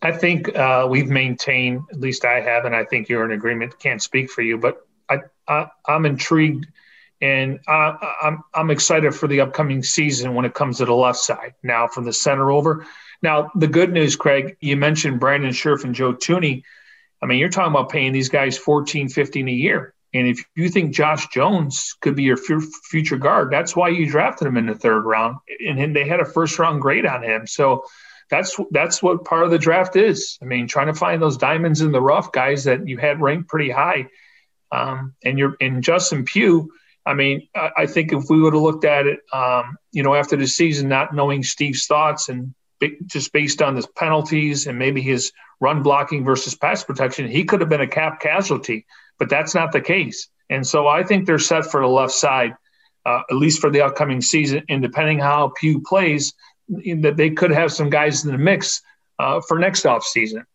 [0.02, 3.80] I think uh, we've maintained, at least I have, and I think you're in agreement.
[3.80, 6.68] Can't speak for you, but I, I, I'm intrigued
[7.21, 11.54] And I'm I'm excited for the upcoming season when it comes to the left side.
[11.63, 12.86] Now from the center over.
[13.21, 16.63] Now the good news, Craig, you mentioned Brandon Scherff and Joe Thuney.
[17.21, 19.93] I mean, you're talking about paying these guys 14, 15 a year.
[20.13, 24.47] And if you think Josh Jones could be your future guard, that's why you drafted
[24.47, 25.38] him in the third round.
[25.65, 27.47] And they had a first round grade on him.
[27.47, 27.84] So
[28.30, 30.38] that's that's what part of the draft is.
[30.41, 33.49] I mean, trying to find those diamonds in the rough, guys that you had ranked
[33.49, 34.08] pretty high.
[34.71, 36.71] Um, and you're in Justin Pugh.
[37.06, 40.15] I mean, I, I think if we would have looked at it, um, you know,
[40.15, 42.54] after the season, not knowing Steve's thoughts and
[43.06, 47.62] just based on his penalties and maybe his run blocking versus pass protection, he could
[47.62, 48.86] have been a cap casualty,
[49.18, 50.30] but that's not the case.
[50.50, 52.54] And so I think they're set for the left side,
[53.06, 54.63] uh, at least for the upcoming season.
[54.70, 56.34] And depending how Pugh plays,
[56.68, 58.82] that they could have some guys in the mix
[59.20, 60.46] uh, for next off season.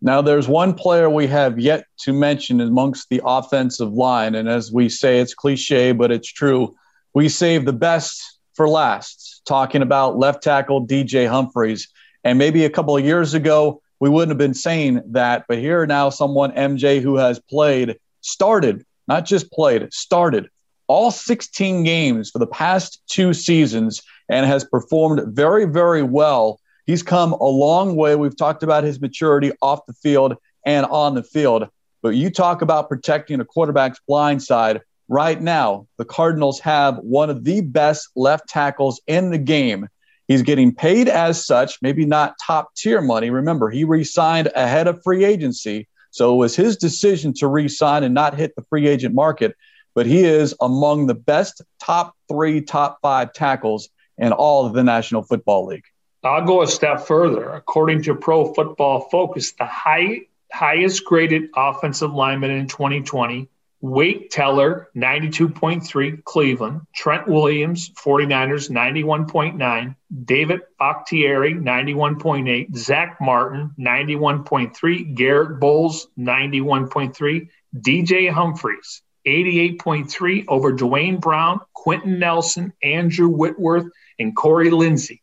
[0.00, 4.34] Now, there's one player we have yet to mention amongst the offensive line.
[4.34, 6.76] And as we say, it's cliche, but it's true.
[7.14, 11.88] We save the best for last, talking about left tackle DJ Humphries.
[12.22, 15.46] And maybe a couple of years ago, we wouldn't have been saying that.
[15.48, 20.48] But here now, someone, MJ, who has played, started, not just played, started
[20.88, 26.58] all 16 games for the past two seasons and has performed very, very well.
[26.88, 28.16] He's come a long way.
[28.16, 31.68] We've talked about his maturity off the field and on the field.
[32.00, 34.80] But you talk about protecting a quarterback's blind side.
[35.06, 39.86] Right now, the Cardinals have one of the best left tackles in the game.
[40.28, 43.28] He's getting paid as such, maybe not top tier money.
[43.28, 45.86] Remember, he re signed ahead of free agency.
[46.10, 49.54] So it was his decision to re sign and not hit the free agent market.
[49.94, 54.82] But he is among the best top three, top five tackles in all of the
[54.82, 55.84] National Football League.
[56.24, 57.50] I'll go a step further.
[57.50, 63.48] According to Pro Football Focus, the high, highest graded offensive lineman in 2020,
[63.80, 75.60] Wyatt Teller, 92.3, Cleveland, Trent Williams, 49ers, 91.9, David Bakhtiari, 91.8, Zach Martin, 91.3, Garett
[75.60, 83.86] Bolles, 91.3, DJ Humphries, 88.3 over Duane Brown, Quenton Nelson, Andrew Whitworth,
[84.18, 85.20] and Corey Linsley.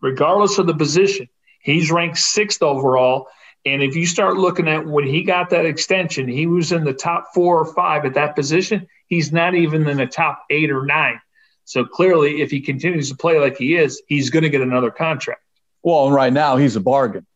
[0.00, 1.28] Regardless of the position,
[1.60, 3.28] he's ranked sixth overall.
[3.66, 6.92] And if you start looking at when he got that extension, he was in the
[6.92, 8.86] top four or five at that position.
[9.06, 11.20] He's not even in the top eight or nine.
[11.64, 14.90] So clearly, if he continues to play like he is, he's going to get another
[14.90, 15.40] contract.
[15.82, 17.26] Well, right now he's a bargain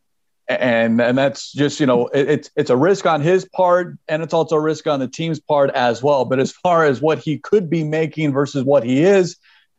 [0.48, 4.22] and and that's just you know it, it's it's a risk on his part and
[4.22, 7.18] it's also a risk on the team's part as well but as far as what
[7.18, 9.36] he could be making versus what he is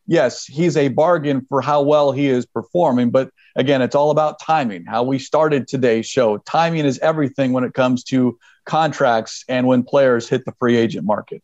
[0.10, 4.40] yes he's a bargain for how well he is performing but again it's all about
[4.40, 9.66] timing how we started today's show timing is everything when it comes to contracts and
[9.66, 11.42] when players hit the free agent market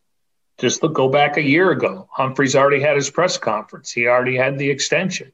[0.58, 4.36] just look, go back a year ago humphries already had his press conference he already
[4.36, 5.32] had the extension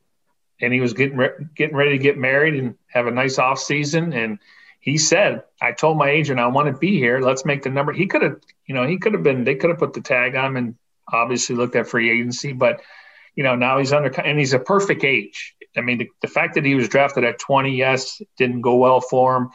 [0.63, 3.59] and he was getting re- getting ready to get married and have a nice off
[3.59, 4.13] season.
[4.13, 4.39] And
[4.81, 7.21] he said, "I told my agent I want to be here.
[7.21, 9.45] Let's make the number." He could have, you know, he could have been.
[9.45, 10.75] They could have put the tag on him and
[11.13, 12.81] obviously looked at free agency, but
[13.35, 15.55] you know now he's under and he's a perfect age.
[15.77, 19.01] I mean, the, the fact that he was drafted at 20, yes, didn't go well
[19.01, 19.49] for him.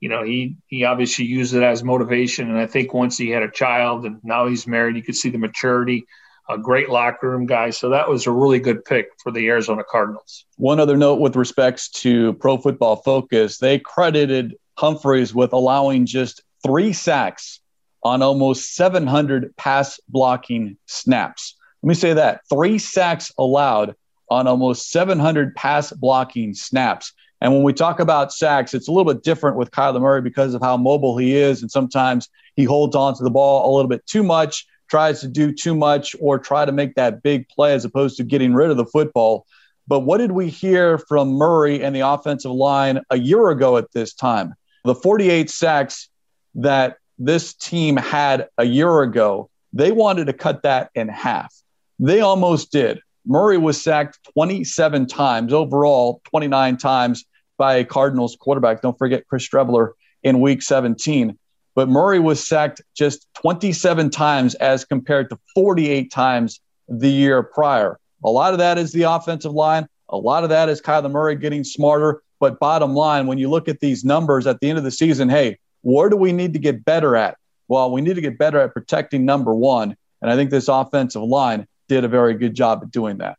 [0.00, 3.42] You know, he he obviously used it as motivation, and I think once he had
[3.42, 6.06] a child and now he's married, you could see the maturity
[6.48, 7.70] a great locker room guy.
[7.70, 10.44] So that was a really good pick for the Arizona Cardinals.
[10.56, 16.42] One other note with respects to Pro Football Focus, they credited Humphries with allowing just
[16.64, 17.60] three sacks
[18.02, 21.56] on almost 700 pass blocking snaps.
[21.82, 23.94] Let me say that three sacks allowed
[24.30, 27.12] on almost 700 pass blocking snaps.
[27.40, 30.54] And when we talk about sacks, it's a little bit different with Kyler Murray because
[30.54, 31.62] of how mobile he is.
[31.62, 35.28] And sometimes he holds on to the ball a little bit too much tries to
[35.28, 38.70] do too much or try to make that big play as opposed to getting rid
[38.70, 39.46] of the football.
[39.86, 43.92] But what did we hear from Murray and the offensive line a year ago at
[43.92, 44.54] this time?
[44.84, 46.08] The 48 sacks
[46.56, 51.54] that this team had a year ago, they wanted to cut that in half.
[51.98, 53.00] They almost did.
[53.26, 57.24] Murray was sacked 27 times overall, 29 times
[57.56, 58.80] by a Cardinals quarterback.
[58.80, 61.38] Don't forget Chris Streveler in week 17
[61.78, 66.58] but Murray was sacked just 27 times as compared to 48 times
[66.88, 68.00] the year prior.
[68.24, 69.86] A lot of that is the offensive line.
[70.08, 72.20] A lot of that is Kyler Murray getting smarter.
[72.40, 75.28] But bottom line, when you look at these numbers at the end of the season,
[75.28, 77.36] hey, where do we need to get better at?
[77.68, 79.96] Well, we need to get better at protecting number one.
[80.20, 83.38] And I think this offensive line did a very good job at doing that.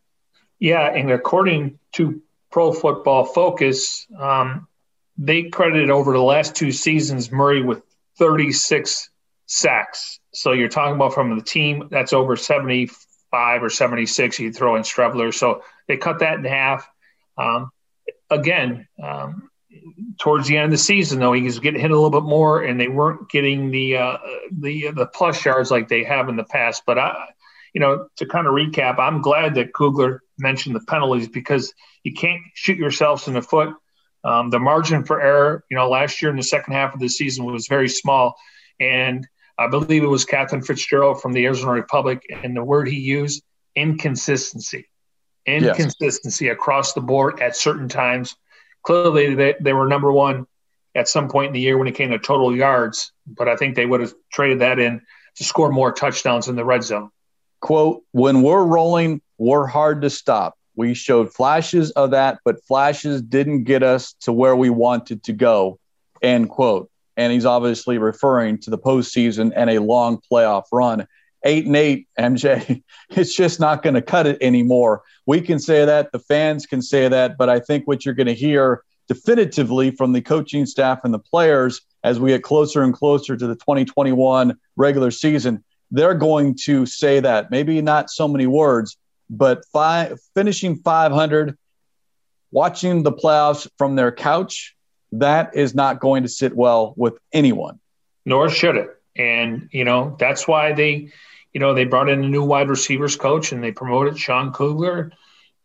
[0.59, 0.87] Yeah.
[0.87, 4.67] And according to Pro Football Focus, um,
[5.17, 7.81] they credited over the last two seasons Murray with
[8.17, 9.09] 36
[9.45, 10.19] sacks.
[10.33, 14.83] So you're talking about from the team that's over 75 or 76, you throw in
[14.83, 15.33] Streveler.
[15.33, 16.87] So they cut that in half.
[17.37, 17.71] Um,
[18.29, 19.49] again, um,
[20.19, 22.61] towards the end of the season, though, he was getting hit a little bit more,
[22.61, 24.17] and they weren't getting the uh,
[24.51, 26.83] the the plus yards like they have in the past.
[26.85, 27.29] But I,
[27.73, 32.13] you know, to kind of recap, I'm glad that Kugler mentioned the penalties because you
[32.13, 33.73] can't shoot yourselves in the foot.
[34.23, 37.07] Um, the margin for error, you know, last year in the second half of the
[37.07, 38.35] season was very small,
[38.79, 39.25] and
[39.57, 43.43] I believe it was Captain Fitzgerald from the Arizona Republic, and the word he used
[43.75, 44.87] inconsistency,
[45.45, 46.53] inconsistency yes.
[46.53, 48.35] across the board at certain times.
[48.83, 50.47] Clearly, they, they were number one
[50.95, 53.75] at some point in the year when it came to total yards, but I think
[53.75, 55.01] they would have traded that in
[55.35, 57.11] to score more touchdowns in the red zone.
[57.61, 60.57] Quote, when we're rolling, we're hard to stop.
[60.75, 65.33] We showed flashes of that, but flashes didn't get us to where we wanted to
[65.33, 65.79] go.
[66.21, 66.89] End quote.
[67.17, 71.05] And he's obviously referring to the postseason and a long playoff run.
[71.43, 75.03] Eight and eight, MJ, it's just not going to cut it anymore.
[75.25, 78.27] We can say that, the fans can say that, but I think what you're going
[78.27, 82.93] to hear definitively from the coaching staff and the players as we get closer and
[82.93, 87.51] closer to the 2021 regular season, they're going to say that.
[87.51, 88.97] Maybe not so many words,
[89.29, 91.57] but five, finishing 500,
[92.51, 94.75] watching the playoffs from their couch,
[95.13, 97.79] that is not going to sit well with anyone.
[98.25, 98.89] Nor should it.
[99.15, 101.11] And, you know, that's why they,
[101.53, 105.11] you know, they brought in a new wide receivers coach and they promoted Sean Kugler.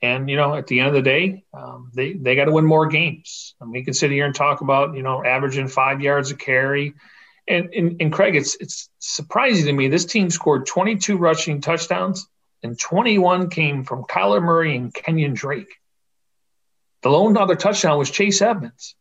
[0.02, 2.64] And, you know, at the end of the day, um, they, they got to win
[2.64, 3.54] more games.
[3.60, 6.94] And we can sit here and talk about, you know, averaging five yards a carry.
[7.46, 9.88] And, and, and Craig, it's, it's surprising to me.
[9.88, 12.26] This team scored 22 rushing touchdowns
[12.62, 15.68] and 21 came from Kyler Murray and Kenyon Drake.
[17.02, 18.96] The lone other touchdown was Chase Edmonds.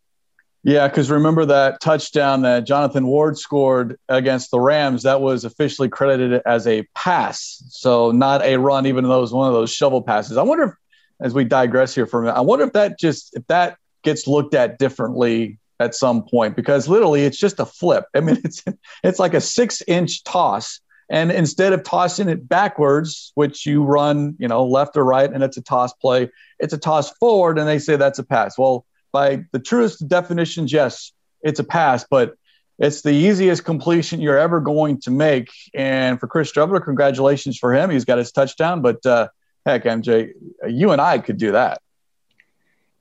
[0.63, 5.89] Yeah, because remember that touchdown that Jonathan Ward scored against the Rams, that was officially
[5.89, 7.63] credited as a pass.
[7.69, 10.38] So not a run, even though it was one of those shovel passes.
[10.38, 10.71] I wonder if,
[11.19, 14.25] as we digress here for a minute, I wonder if that just if that gets
[14.25, 18.06] looked at differently at some point because literally it's just a flip.
[18.15, 18.63] I mean, it's
[19.04, 24.36] it's like a six inch toss and instead of tossing it backwards, which you run,
[24.39, 27.67] you know, left or right, and it's a toss play, it's a toss forward, and
[27.67, 28.58] they say that's a pass.
[28.58, 32.36] Well, by the truest definitions, yes, it's a pass, but
[32.80, 35.50] it's the easiest completion you're ever going to make.
[35.74, 37.89] And for Chris Streveler, congratulations for him.
[37.89, 39.28] He's got his touchdown, but uh,
[39.65, 40.32] heck, MJ,
[40.67, 41.82] you and I could do that.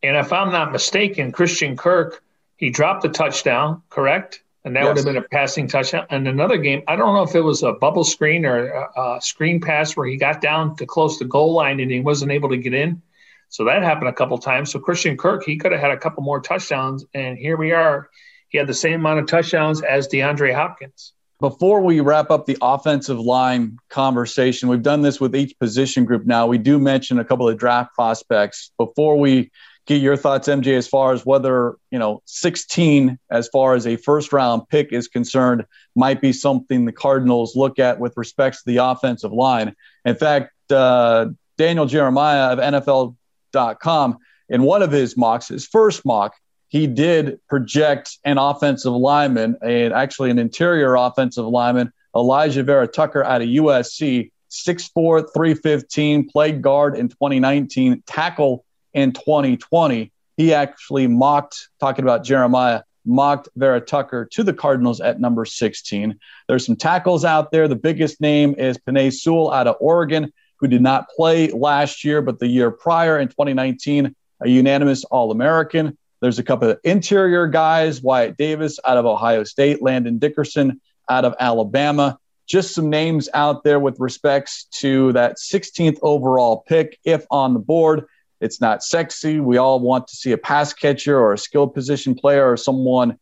[0.02, 2.22] And if I'm not mistaken, Christian Kirk,
[2.62, 4.40] he dropped the touchdown, correct?
[4.64, 4.88] and that yes.
[4.88, 6.06] would have been a passing touchdown.
[6.10, 9.20] And another game, I don't know if it was a bubble screen or a, a,
[9.20, 12.50] screen pass where he got down to close the goal line and he wasn't able
[12.50, 13.02] to get in.
[13.48, 14.70] So that happened a couple times.
[14.70, 18.08] So Christian Kirk, he could have had a couple more touchdowns, and here we are.
[18.50, 21.12] He had the same amount of touchdowns as DeAndre Hopkins.
[21.40, 26.24] Before we wrap up the offensive line conversation, we've done this with each position group
[26.24, 26.46] now.
[26.46, 28.70] We do mention a couple of draft prospects.
[28.78, 29.50] Before we
[29.86, 33.96] get your thoughts, MJ, as far as whether, you know, 16 as far as a
[33.96, 35.64] first round pick is concerned
[35.96, 39.74] might be something the Cardinals look at with respect to the offensive line.
[40.04, 41.26] In fact, uh,
[41.58, 44.18] Daniel Jeremiah of NFL.com,
[44.48, 46.34] in one of his mocks, his first mock,
[46.68, 53.22] he did project an offensive lineman, and actually an interior offensive lineman, Alijah Vera Tucker
[53.22, 60.12] out of USC, 6'4, 315, played guard in 2019, tackle in 2020.
[60.36, 66.18] He actually mocked, talking about Jeremiah, mocked Vera Tucker to the Cardinals at number 16.
[66.48, 67.68] There's some tackles out there.
[67.68, 72.22] The biggest name is Penei Sewell out of Oregon, who did not play last year,
[72.22, 75.96] but the year prior in 2019, a unanimous All American.
[76.20, 81.24] There's a couple of interior guys Wyatt Davis out of Ohio State, Landon Dickerson out
[81.24, 82.18] of Alabama.
[82.46, 87.60] Just some names out there with respects to that 16th overall pick, if on the
[87.60, 88.06] board.
[88.42, 89.40] It's not sexy.
[89.40, 93.18] We all want to see a pass catcher or a skilled position player or someone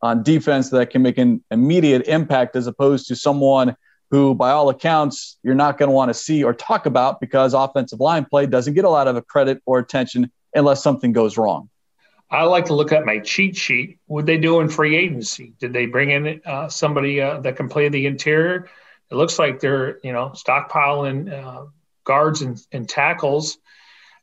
[0.00, 3.76] on defense that can make an immediate impact as opposed to someone
[4.10, 7.54] who, by all accounts, you're not going to want to see or talk about because
[7.54, 11.68] offensive line play doesn't get a lot of credit or attention unless something goes wrong.
[12.30, 13.98] I like to look at my cheat sheet.
[14.06, 15.52] What they do in free agency?
[15.60, 18.70] Did they bring in uh, somebody uh, that can play the interior?
[19.10, 21.66] It looks like they're, you know, stockpiling uh,
[22.04, 23.58] guards and, and tackles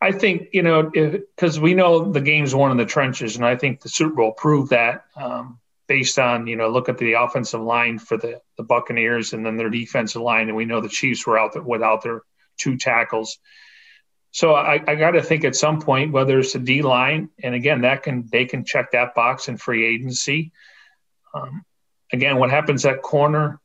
[0.01, 3.55] I think you know because we know the game's won in the trenches, and I
[3.55, 7.61] think the Super Bowl proved that um, based on you know look at the offensive
[7.61, 11.27] line for the the Buccaneers and then their defensive line, and we know the Chiefs
[11.27, 12.21] were out there without their
[12.57, 13.39] two tackles.
[14.31, 17.53] So I, I got to think at some point whether it's the D line, and
[17.53, 20.53] again that can they can check that box in free agency.
[21.33, 21.65] Um,
[22.13, 23.59] again, what happens at corner?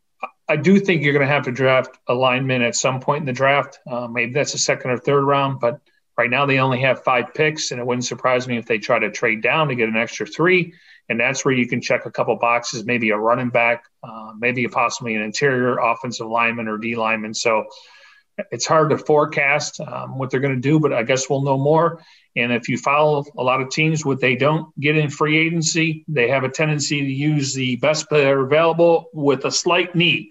[0.49, 3.27] I do think you're going to have to draft a lineman at some point in
[3.27, 3.79] the draft.
[3.87, 5.81] Uh, maybe that's a second or third round, but
[6.17, 8.99] right now they only have five picks, and it wouldn't surprise me if they try
[8.99, 10.75] to trade down to get an extra three.
[11.09, 14.67] And that's where you can check a couple boxes, maybe a running back, uh, maybe
[14.69, 17.35] possibly an interior offensive lineman or D lineman.
[17.35, 17.67] So
[18.51, 21.59] it's hard to forecast um, what they're going to do, but I guess we'll know
[21.59, 22.03] more.
[22.37, 26.05] And if you follow a lot of teams, what they don't get in free agency,
[26.09, 30.31] they have a tendency to use the best player available with a slight need.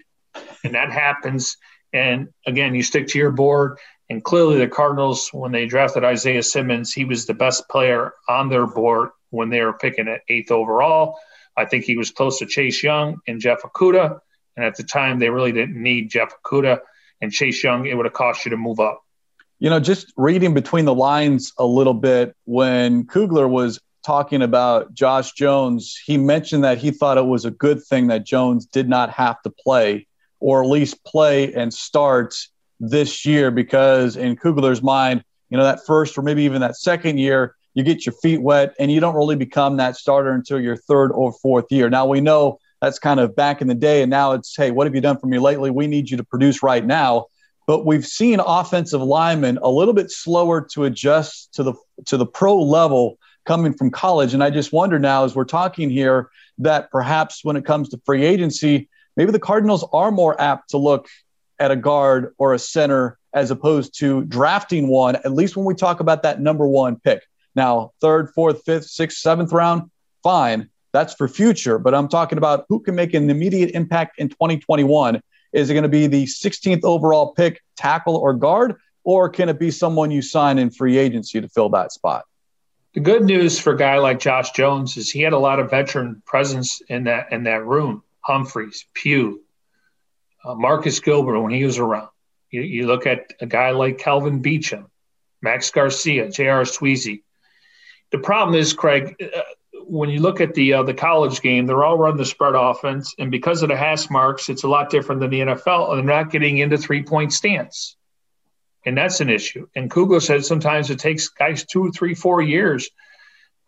[0.64, 1.56] And that happens.
[1.92, 3.78] And again, you stick to your board.
[4.10, 8.48] And clearly, the Cardinals, when they drafted Isaiah Simmons, he was the best player on
[8.48, 11.18] their board when they were picking at eighth overall.
[11.56, 14.18] I think he was close to Chase Young and Jeff Okudah.
[14.56, 16.80] And at the time, they really didn't need Jeff Okudah
[17.20, 17.86] and Chase Young.
[17.86, 19.02] It would have cost you to move up.
[19.58, 24.92] You know, just reading between the lines a little bit, when Kugler was talking about
[24.92, 28.88] Josh Jones, he mentioned that he thought it was a good thing that Jones did
[28.88, 30.06] not have to play
[30.40, 32.34] or at least play and start
[32.80, 37.18] this year because in Kugler's mind, you know, that first or maybe even that second
[37.18, 40.76] year, you get your feet wet and you don't really become that starter until your
[40.76, 41.90] third or fourth year.
[41.90, 44.86] Now we know that's kind of back in the day, and now it's, hey, what
[44.86, 45.70] have you done for me lately?
[45.70, 47.26] We need you to produce right now.
[47.66, 51.72] But we've seen offensive linemen a little bit slower to adjust to the
[52.04, 54.34] to the pro level coming from college.
[54.34, 58.00] And I just wonder now, as we're talking here, that perhaps when it comes to
[58.04, 61.08] free agency, maybe the Cardinals are more apt to look
[61.58, 65.74] at a guard or a center as opposed to drafting one, at least when we
[65.74, 67.22] talk about that number one pick.
[67.54, 69.90] Now, third, fourth, fifth, sixth, seventh round,
[70.22, 70.70] fine.
[70.92, 71.78] That's for future.
[71.78, 75.20] But I'm talking about who can make an immediate impact in 2021.
[75.52, 79.58] Is it going to be the 16th overall pick, tackle or guard, or can it
[79.58, 82.24] be someone you sign in free agency to fill that spot?
[82.94, 85.70] The good news for a guy like Josh Jones is he had a lot of
[85.70, 88.04] veteran presence in that in that room.
[88.20, 89.40] Humphries, Pugh,
[90.44, 92.08] uh, Marcus Gilbert when he was around.
[92.50, 94.86] You, you, look at a guy like Calvin Beachum,
[95.42, 96.62] Max Garcia, J.R.
[96.62, 97.22] Sweezy.
[98.12, 99.40] The problem is, Craig, uh,
[99.86, 103.14] when you look at the uh, the college game, they're all run the spread offense,
[103.18, 105.90] and because of the hash marks, it's a lot different than the NFL.
[105.90, 107.96] And they're not getting into three point stance,
[108.84, 109.66] and that's an issue.
[109.74, 112.88] And Kugler said sometimes it takes guys two, three, four years,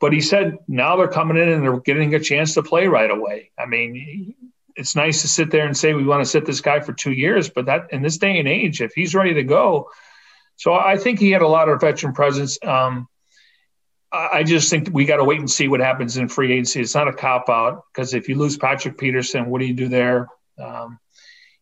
[0.01, 3.11] but he said now they're coming in and they're getting a chance to play right
[3.11, 3.51] away.
[3.59, 4.35] I mean,
[4.77, 7.13] it's nice to sit there and say we want to sit this guy for two
[7.13, 9.89] years, but that in this day and age, if he's ready to go,
[10.57, 12.59] so I think he had a lot of veteran presence.
[12.63, 13.09] Um,
[14.13, 16.81] I just think we got to wait and see what happens in free agency.
[16.81, 19.89] It's not a cop out because if you lose Patrick Peterson, what do you do
[19.89, 20.29] there?
[20.59, 20.99] Um,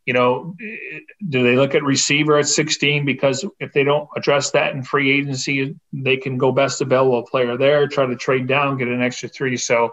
[0.06, 0.54] you know,
[1.26, 3.06] do they look at receiver at 16?
[3.06, 7.56] Because if they don't address that in free agency, they can go best available player
[7.56, 9.56] there, try to trade down, get an extra three.
[9.56, 9.92] So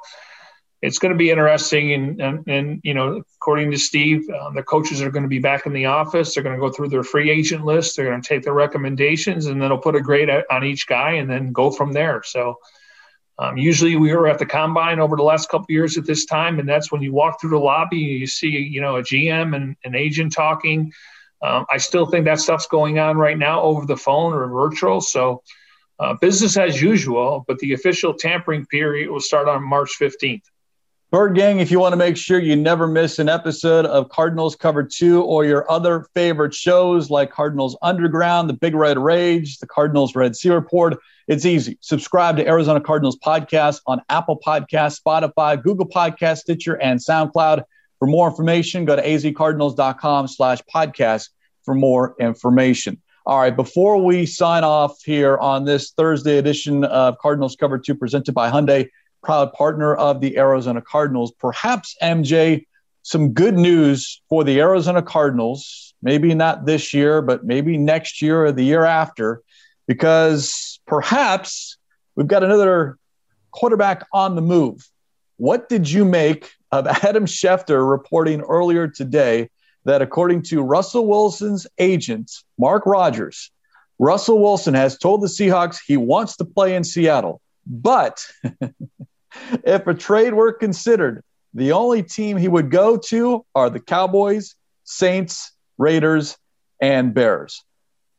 [0.82, 1.94] it's going to be interesting.
[1.94, 5.40] And, and, and you know, according to Steve, um, the coaches are going to be
[5.40, 6.34] back in the office.
[6.34, 7.96] They're going to go through their free agent list.
[7.96, 11.14] They're going to take their recommendations, and then they'll put a grade on each guy,
[11.14, 12.24] and then go from there.
[12.24, 12.58] So.
[13.40, 16.60] Um, usually we were at the combine over the last couple years at this time,
[16.60, 19.56] and that's when you walk through the lobby, and you see, you know, a GM
[19.56, 20.92] and an agent talking.
[21.42, 25.02] Um, I still think that stuff's going on right now over the phone or virtual.
[25.02, 25.42] So
[26.00, 30.44] uh, business as usual, but the official tampering period will start on March 15th.
[31.12, 34.56] Bird Gang, if you want to make sure you never miss an episode of Cardinals
[34.56, 39.68] Cover 2 or your other favorite shows like Cardinals Underground, The Big Red Rage, The
[39.68, 40.98] Cardinals Red Sea Report,
[41.28, 41.78] it's easy.
[41.82, 47.66] Subscribe to Arizona Cardinals Podcast on Apple Podcast, Spotify, Google Podcast, Stitcher, and SoundCloud.
[48.00, 51.28] For more information, go to azcardinals.com slash podcast
[51.66, 53.02] for more information.
[53.26, 57.96] All right, before we sign off here on this Thursday edition of Cardinals Cover 2
[57.96, 58.88] presented by Hyundai,
[59.24, 61.32] proud partner of the Arizona Cardinals.
[61.40, 62.66] Perhaps, MJ,
[63.04, 68.46] some good news for the Arizona Cardinals, maybe not this year, but maybe next year
[68.46, 69.42] or the year after,
[69.88, 71.78] because perhaps
[72.16, 72.98] we've got another
[73.52, 74.88] quarterback on the move.
[75.38, 79.50] What did you make of Adam Schefter reporting earlier today
[79.86, 83.52] that according to Russell Wilson's agent, Mark Rogers,
[83.98, 88.26] Russell Wilson has told the Seahawks he wants to play in Seattle, but
[89.64, 91.24] if a trade were considered,
[91.54, 96.38] the only team he would go to are the Cowboys, Saints, Raiders,
[96.80, 97.64] and Bears.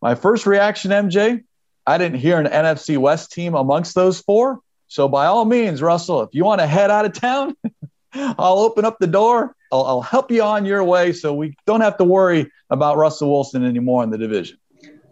[0.00, 1.42] My first reaction, MJ,
[1.86, 4.60] I didn't hear an NFC West team amongst those four.
[4.88, 7.56] So by all means, Russell, if you want to head out of town,
[8.12, 9.56] I'll open up the door.
[9.72, 13.32] I'll, I'll, help you on your way so we don't have to worry about Russell
[13.32, 14.58] Wilson anymore in the division.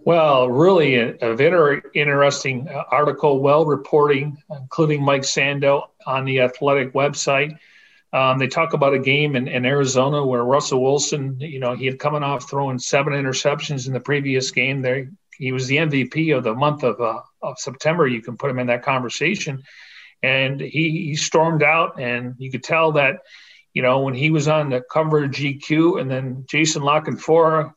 [0.05, 6.41] Well, really a, a very interesting uh, article, well reporting, including Mike Sando on the
[6.41, 7.59] athletic website.
[8.13, 11.87] Um, they talk about a game in, in, Arizona where Russell Wilson, you know, he
[11.87, 14.83] had coming off throwing seven interceptions in the previous game.
[14.83, 18.09] There, he was the MVP of the month of uh, of September.
[18.09, 19.63] You can put him in that conversation,
[20.23, 23.21] and he, he stormed out, and you could tell that,
[23.75, 27.73] you know, when he was on the cover of GQ, and then Jason La Canfora,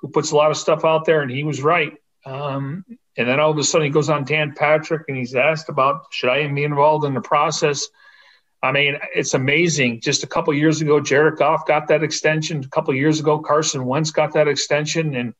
[0.00, 1.92] who puts a lot of stuff out there, and he was right.
[2.24, 2.84] Um,
[3.16, 6.06] and then all of a sudden he goes on Dan Patrick and he's asked about
[6.10, 7.88] should I be involved in the process?
[8.62, 10.00] I mean, it's amazing.
[10.00, 12.64] Just a couple years ago, Jared Goff got that extension.
[12.64, 15.14] A couple years ago, Carson Wentz got that extension.
[15.14, 15.34] And,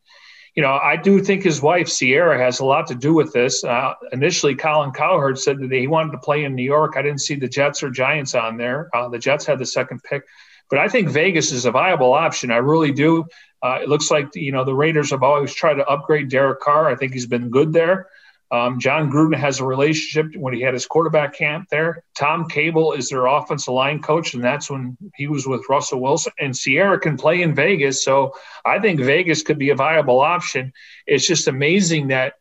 [0.55, 3.65] you know, I do think his wife, Ciara, has a lot to do with this.
[3.65, 6.95] Uh, initially, Colin Cowherd said that he wanted to play in New York.
[6.97, 8.91] I didn't see the Jets or Giants on there.
[8.95, 10.23] Uh, the Jets had the second pick.
[10.69, 12.51] But I think Vegas is a viable option.
[12.51, 13.25] I really do.
[13.63, 16.89] Uh, it looks like you know the Raiders have always tried to upgrade Derek Carr.
[16.89, 18.09] I think he's been good there.
[18.53, 22.05] Um, Jon Gruden has a relationship when he had his quarterback camp there.
[22.15, 26.33] Tom Cable is their offensive line coach, and that's when he was with Russell Wilson.
[26.39, 28.35] And Ciara can play in Vegas, so
[28.65, 30.73] I think Vegas could be a viable option.
[31.07, 32.35] It's just amazing that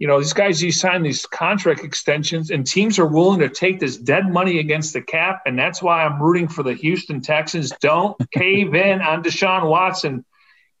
[0.00, 3.78] you know these guys you sign these contract extensions, and teams are willing to take
[3.78, 7.72] this dead money against the cap, and that's why I'm rooting for the Houston Texans.
[7.80, 10.24] Don't cave in on Deshaun Watson.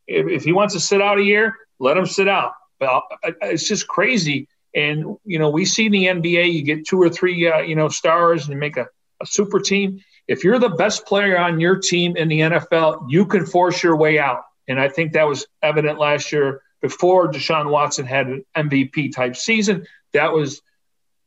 [0.06, 2.52] If, if he wants to sit out a year, let him sit out.
[2.78, 3.02] But
[3.42, 7.08] it's just crazy and you know, we see in the NBA, you get two or
[7.08, 8.88] three, uh, you know, stars and you make a,
[9.22, 10.00] a super team.
[10.26, 13.96] If you're the best player on your team in the NFL, you can force your
[13.96, 14.42] way out.
[14.66, 19.36] And I think that was evident last year before Deshaun Watson had an MVP type
[19.36, 19.86] season.
[20.12, 20.62] That was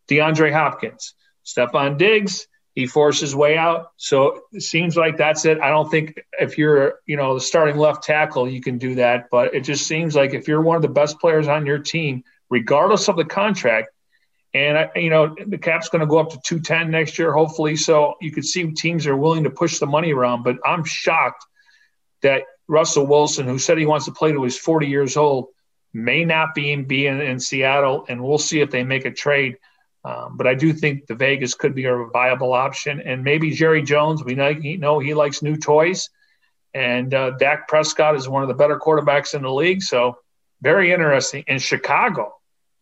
[0.09, 1.13] DeAndre Hopkins,
[1.45, 2.47] Stefon Diggs.
[2.77, 3.93] He forced his way out.
[3.97, 5.59] So it seems like that's it.
[5.59, 9.29] I don't think if you're, you know, the starting left tackle, you can do that.
[9.31, 12.23] But it just seems like if you're one of the best players on your team,
[12.51, 13.89] regardless of the contract.
[14.53, 17.77] And I, you know, the cap's going to go up to 210 next year, hopefully.
[17.77, 20.43] So you could see teams are willing to push the money around.
[20.43, 21.43] But I'm shocked
[22.21, 25.47] that Russell Wilson, who said he wants to play to he's 40 years old,
[25.95, 28.05] may not be in, be in, in Seattle.
[28.07, 29.57] And we'll see if they make a trade.
[30.07, 33.01] Um, but I do think the Vegas could be a viable option.
[33.01, 36.09] And maybe Jerry Jones, we know he, likes new toys.
[36.73, 39.83] And uh, Dak Prescott is one of the better quarterbacks in the league.
[39.83, 40.17] So
[40.61, 41.43] very interesting.
[41.47, 42.33] In Chicago,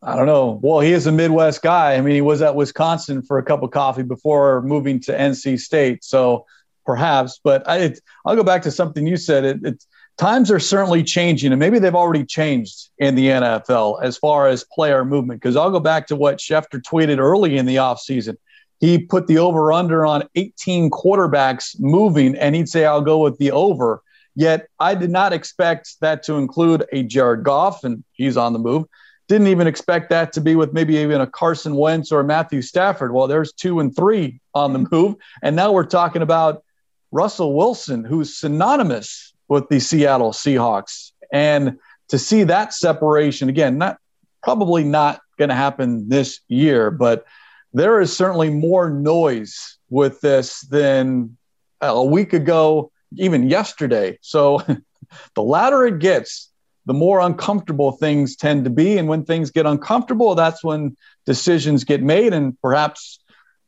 [0.04, 0.60] I don't know.
[0.62, 1.96] Well, he is a Midwest guy.
[1.96, 5.60] I mean, he was at Wisconsin for a cup of coffee before moving to NC
[5.60, 6.04] State.
[6.04, 6.46] So
[6.86, 9.46] perhaps, but I, it, I'll go back to something you said.
[9.46, 9.86] It, it,
[10.18, 14.64] times are certainly changing, and maybe they've already changed in the NFL as far as
[14.72, 15.42] player movement.
[15.42, 18.38] Because I'll go back to what Schefter tweeted early in the offseason.
[18.80, 23.38] He put the over under on 18 quarterbacks moving, and he'd say, I'll go with
[23.38, 24.02] the over.
[24.36, 28.60] Yet I did not expect that to include a Jared Goff, and he's on the
[28.60, 28.86] move.
[29.28, 33.12] Didn't even expect that to be with maybe even a Carson Wentz or Matthew Stafford.
[33.12, 35.16] Well, there's two and three on the move.
[35.42, 36.64] And now we're talking about
[37.12, 41.12] Russell Wilson, who's synonymous with the Seattle Seahawks.
[41.32, 41.78] And
[42.10, 43.98] to see that separation, again, not
[44.44, 47.26] probably not going to happen this year, but
[47.74, 51.38] there is certainly more noise with this than
[51.82, 54.18] a week ago, even yesterday.
[54.22, 54.62] So
[55.36, 56.52] the louder it gets,
[56.86, 58.98] the more uncomfortable things tend to be.
[58.98, 62.34] And when things get uncomfortable, that's when decisions get made.
[62.34, 63.20] And perhaps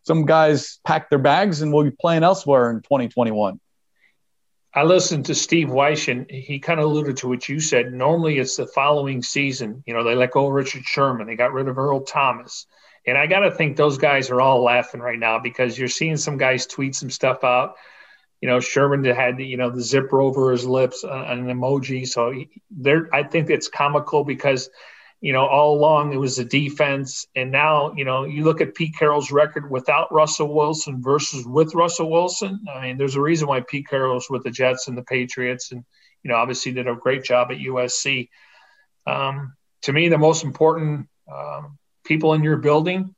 [0.03, 3.59] some guys pack their bags and will be playing elsewhere in 2021.
[4.77, 7.91] I listened to Steve Wyche, and he kind of alluded to what you said.
[7.91, 9.83] Normally, it's the following season.
[9.87, 12.67] You know, they let go of Richard Sherman, they got rid of Earl Thomas.
[13.05, 16.17] And I got to think those guys are all laughing right now because you're seeing
[16.17, 17.75] some guys tweet some stuff out
[18.41, 22.07] you know, Sherman had you know the zipper over his lips, uh, an emoji.
[22.07, 22.33] So
[22.69, 24.69] there, I think it's comical because
[25.19, 28.75] you know all along it was the defense, and now you know you look at
[28.75, 32.59] Pete Carroll's record without Russell Wilson versus with Russell Wilson.
[32.73, 35.83] I mean, there's a reason why Pete Carroll's with the Jets and the Patriots, and
[36.23, 38.29] you know obviously did a great job at USC.
[39.07, 39.53] Um,
[39.83, 43.15] to me, the most important um, people in your building,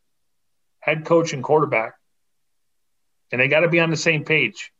[0.79, 1.93] head coach and quarterback,
[3.31, 4.71] and they got to be on the same page.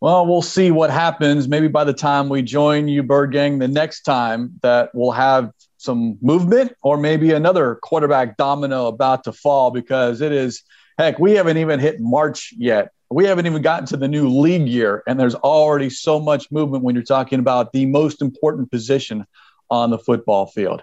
[0.00, 1.48] Well, we'll see what happens.
[1.48, 5.50] Maybe by the time we join you, Bird Gang, the next time that we'll have
[5.76, 10.62] some movement or maybe another quarterback domino about to fall because it is,
[10.98, 12.92] heck, we haven't even hit March yet.
[13.10, 16.84] We haven't even gotten to the new league year, and there's already so much movement
[16.84, 19.26] when you're talking about the most important position
[19.70, 20.82] on the football field.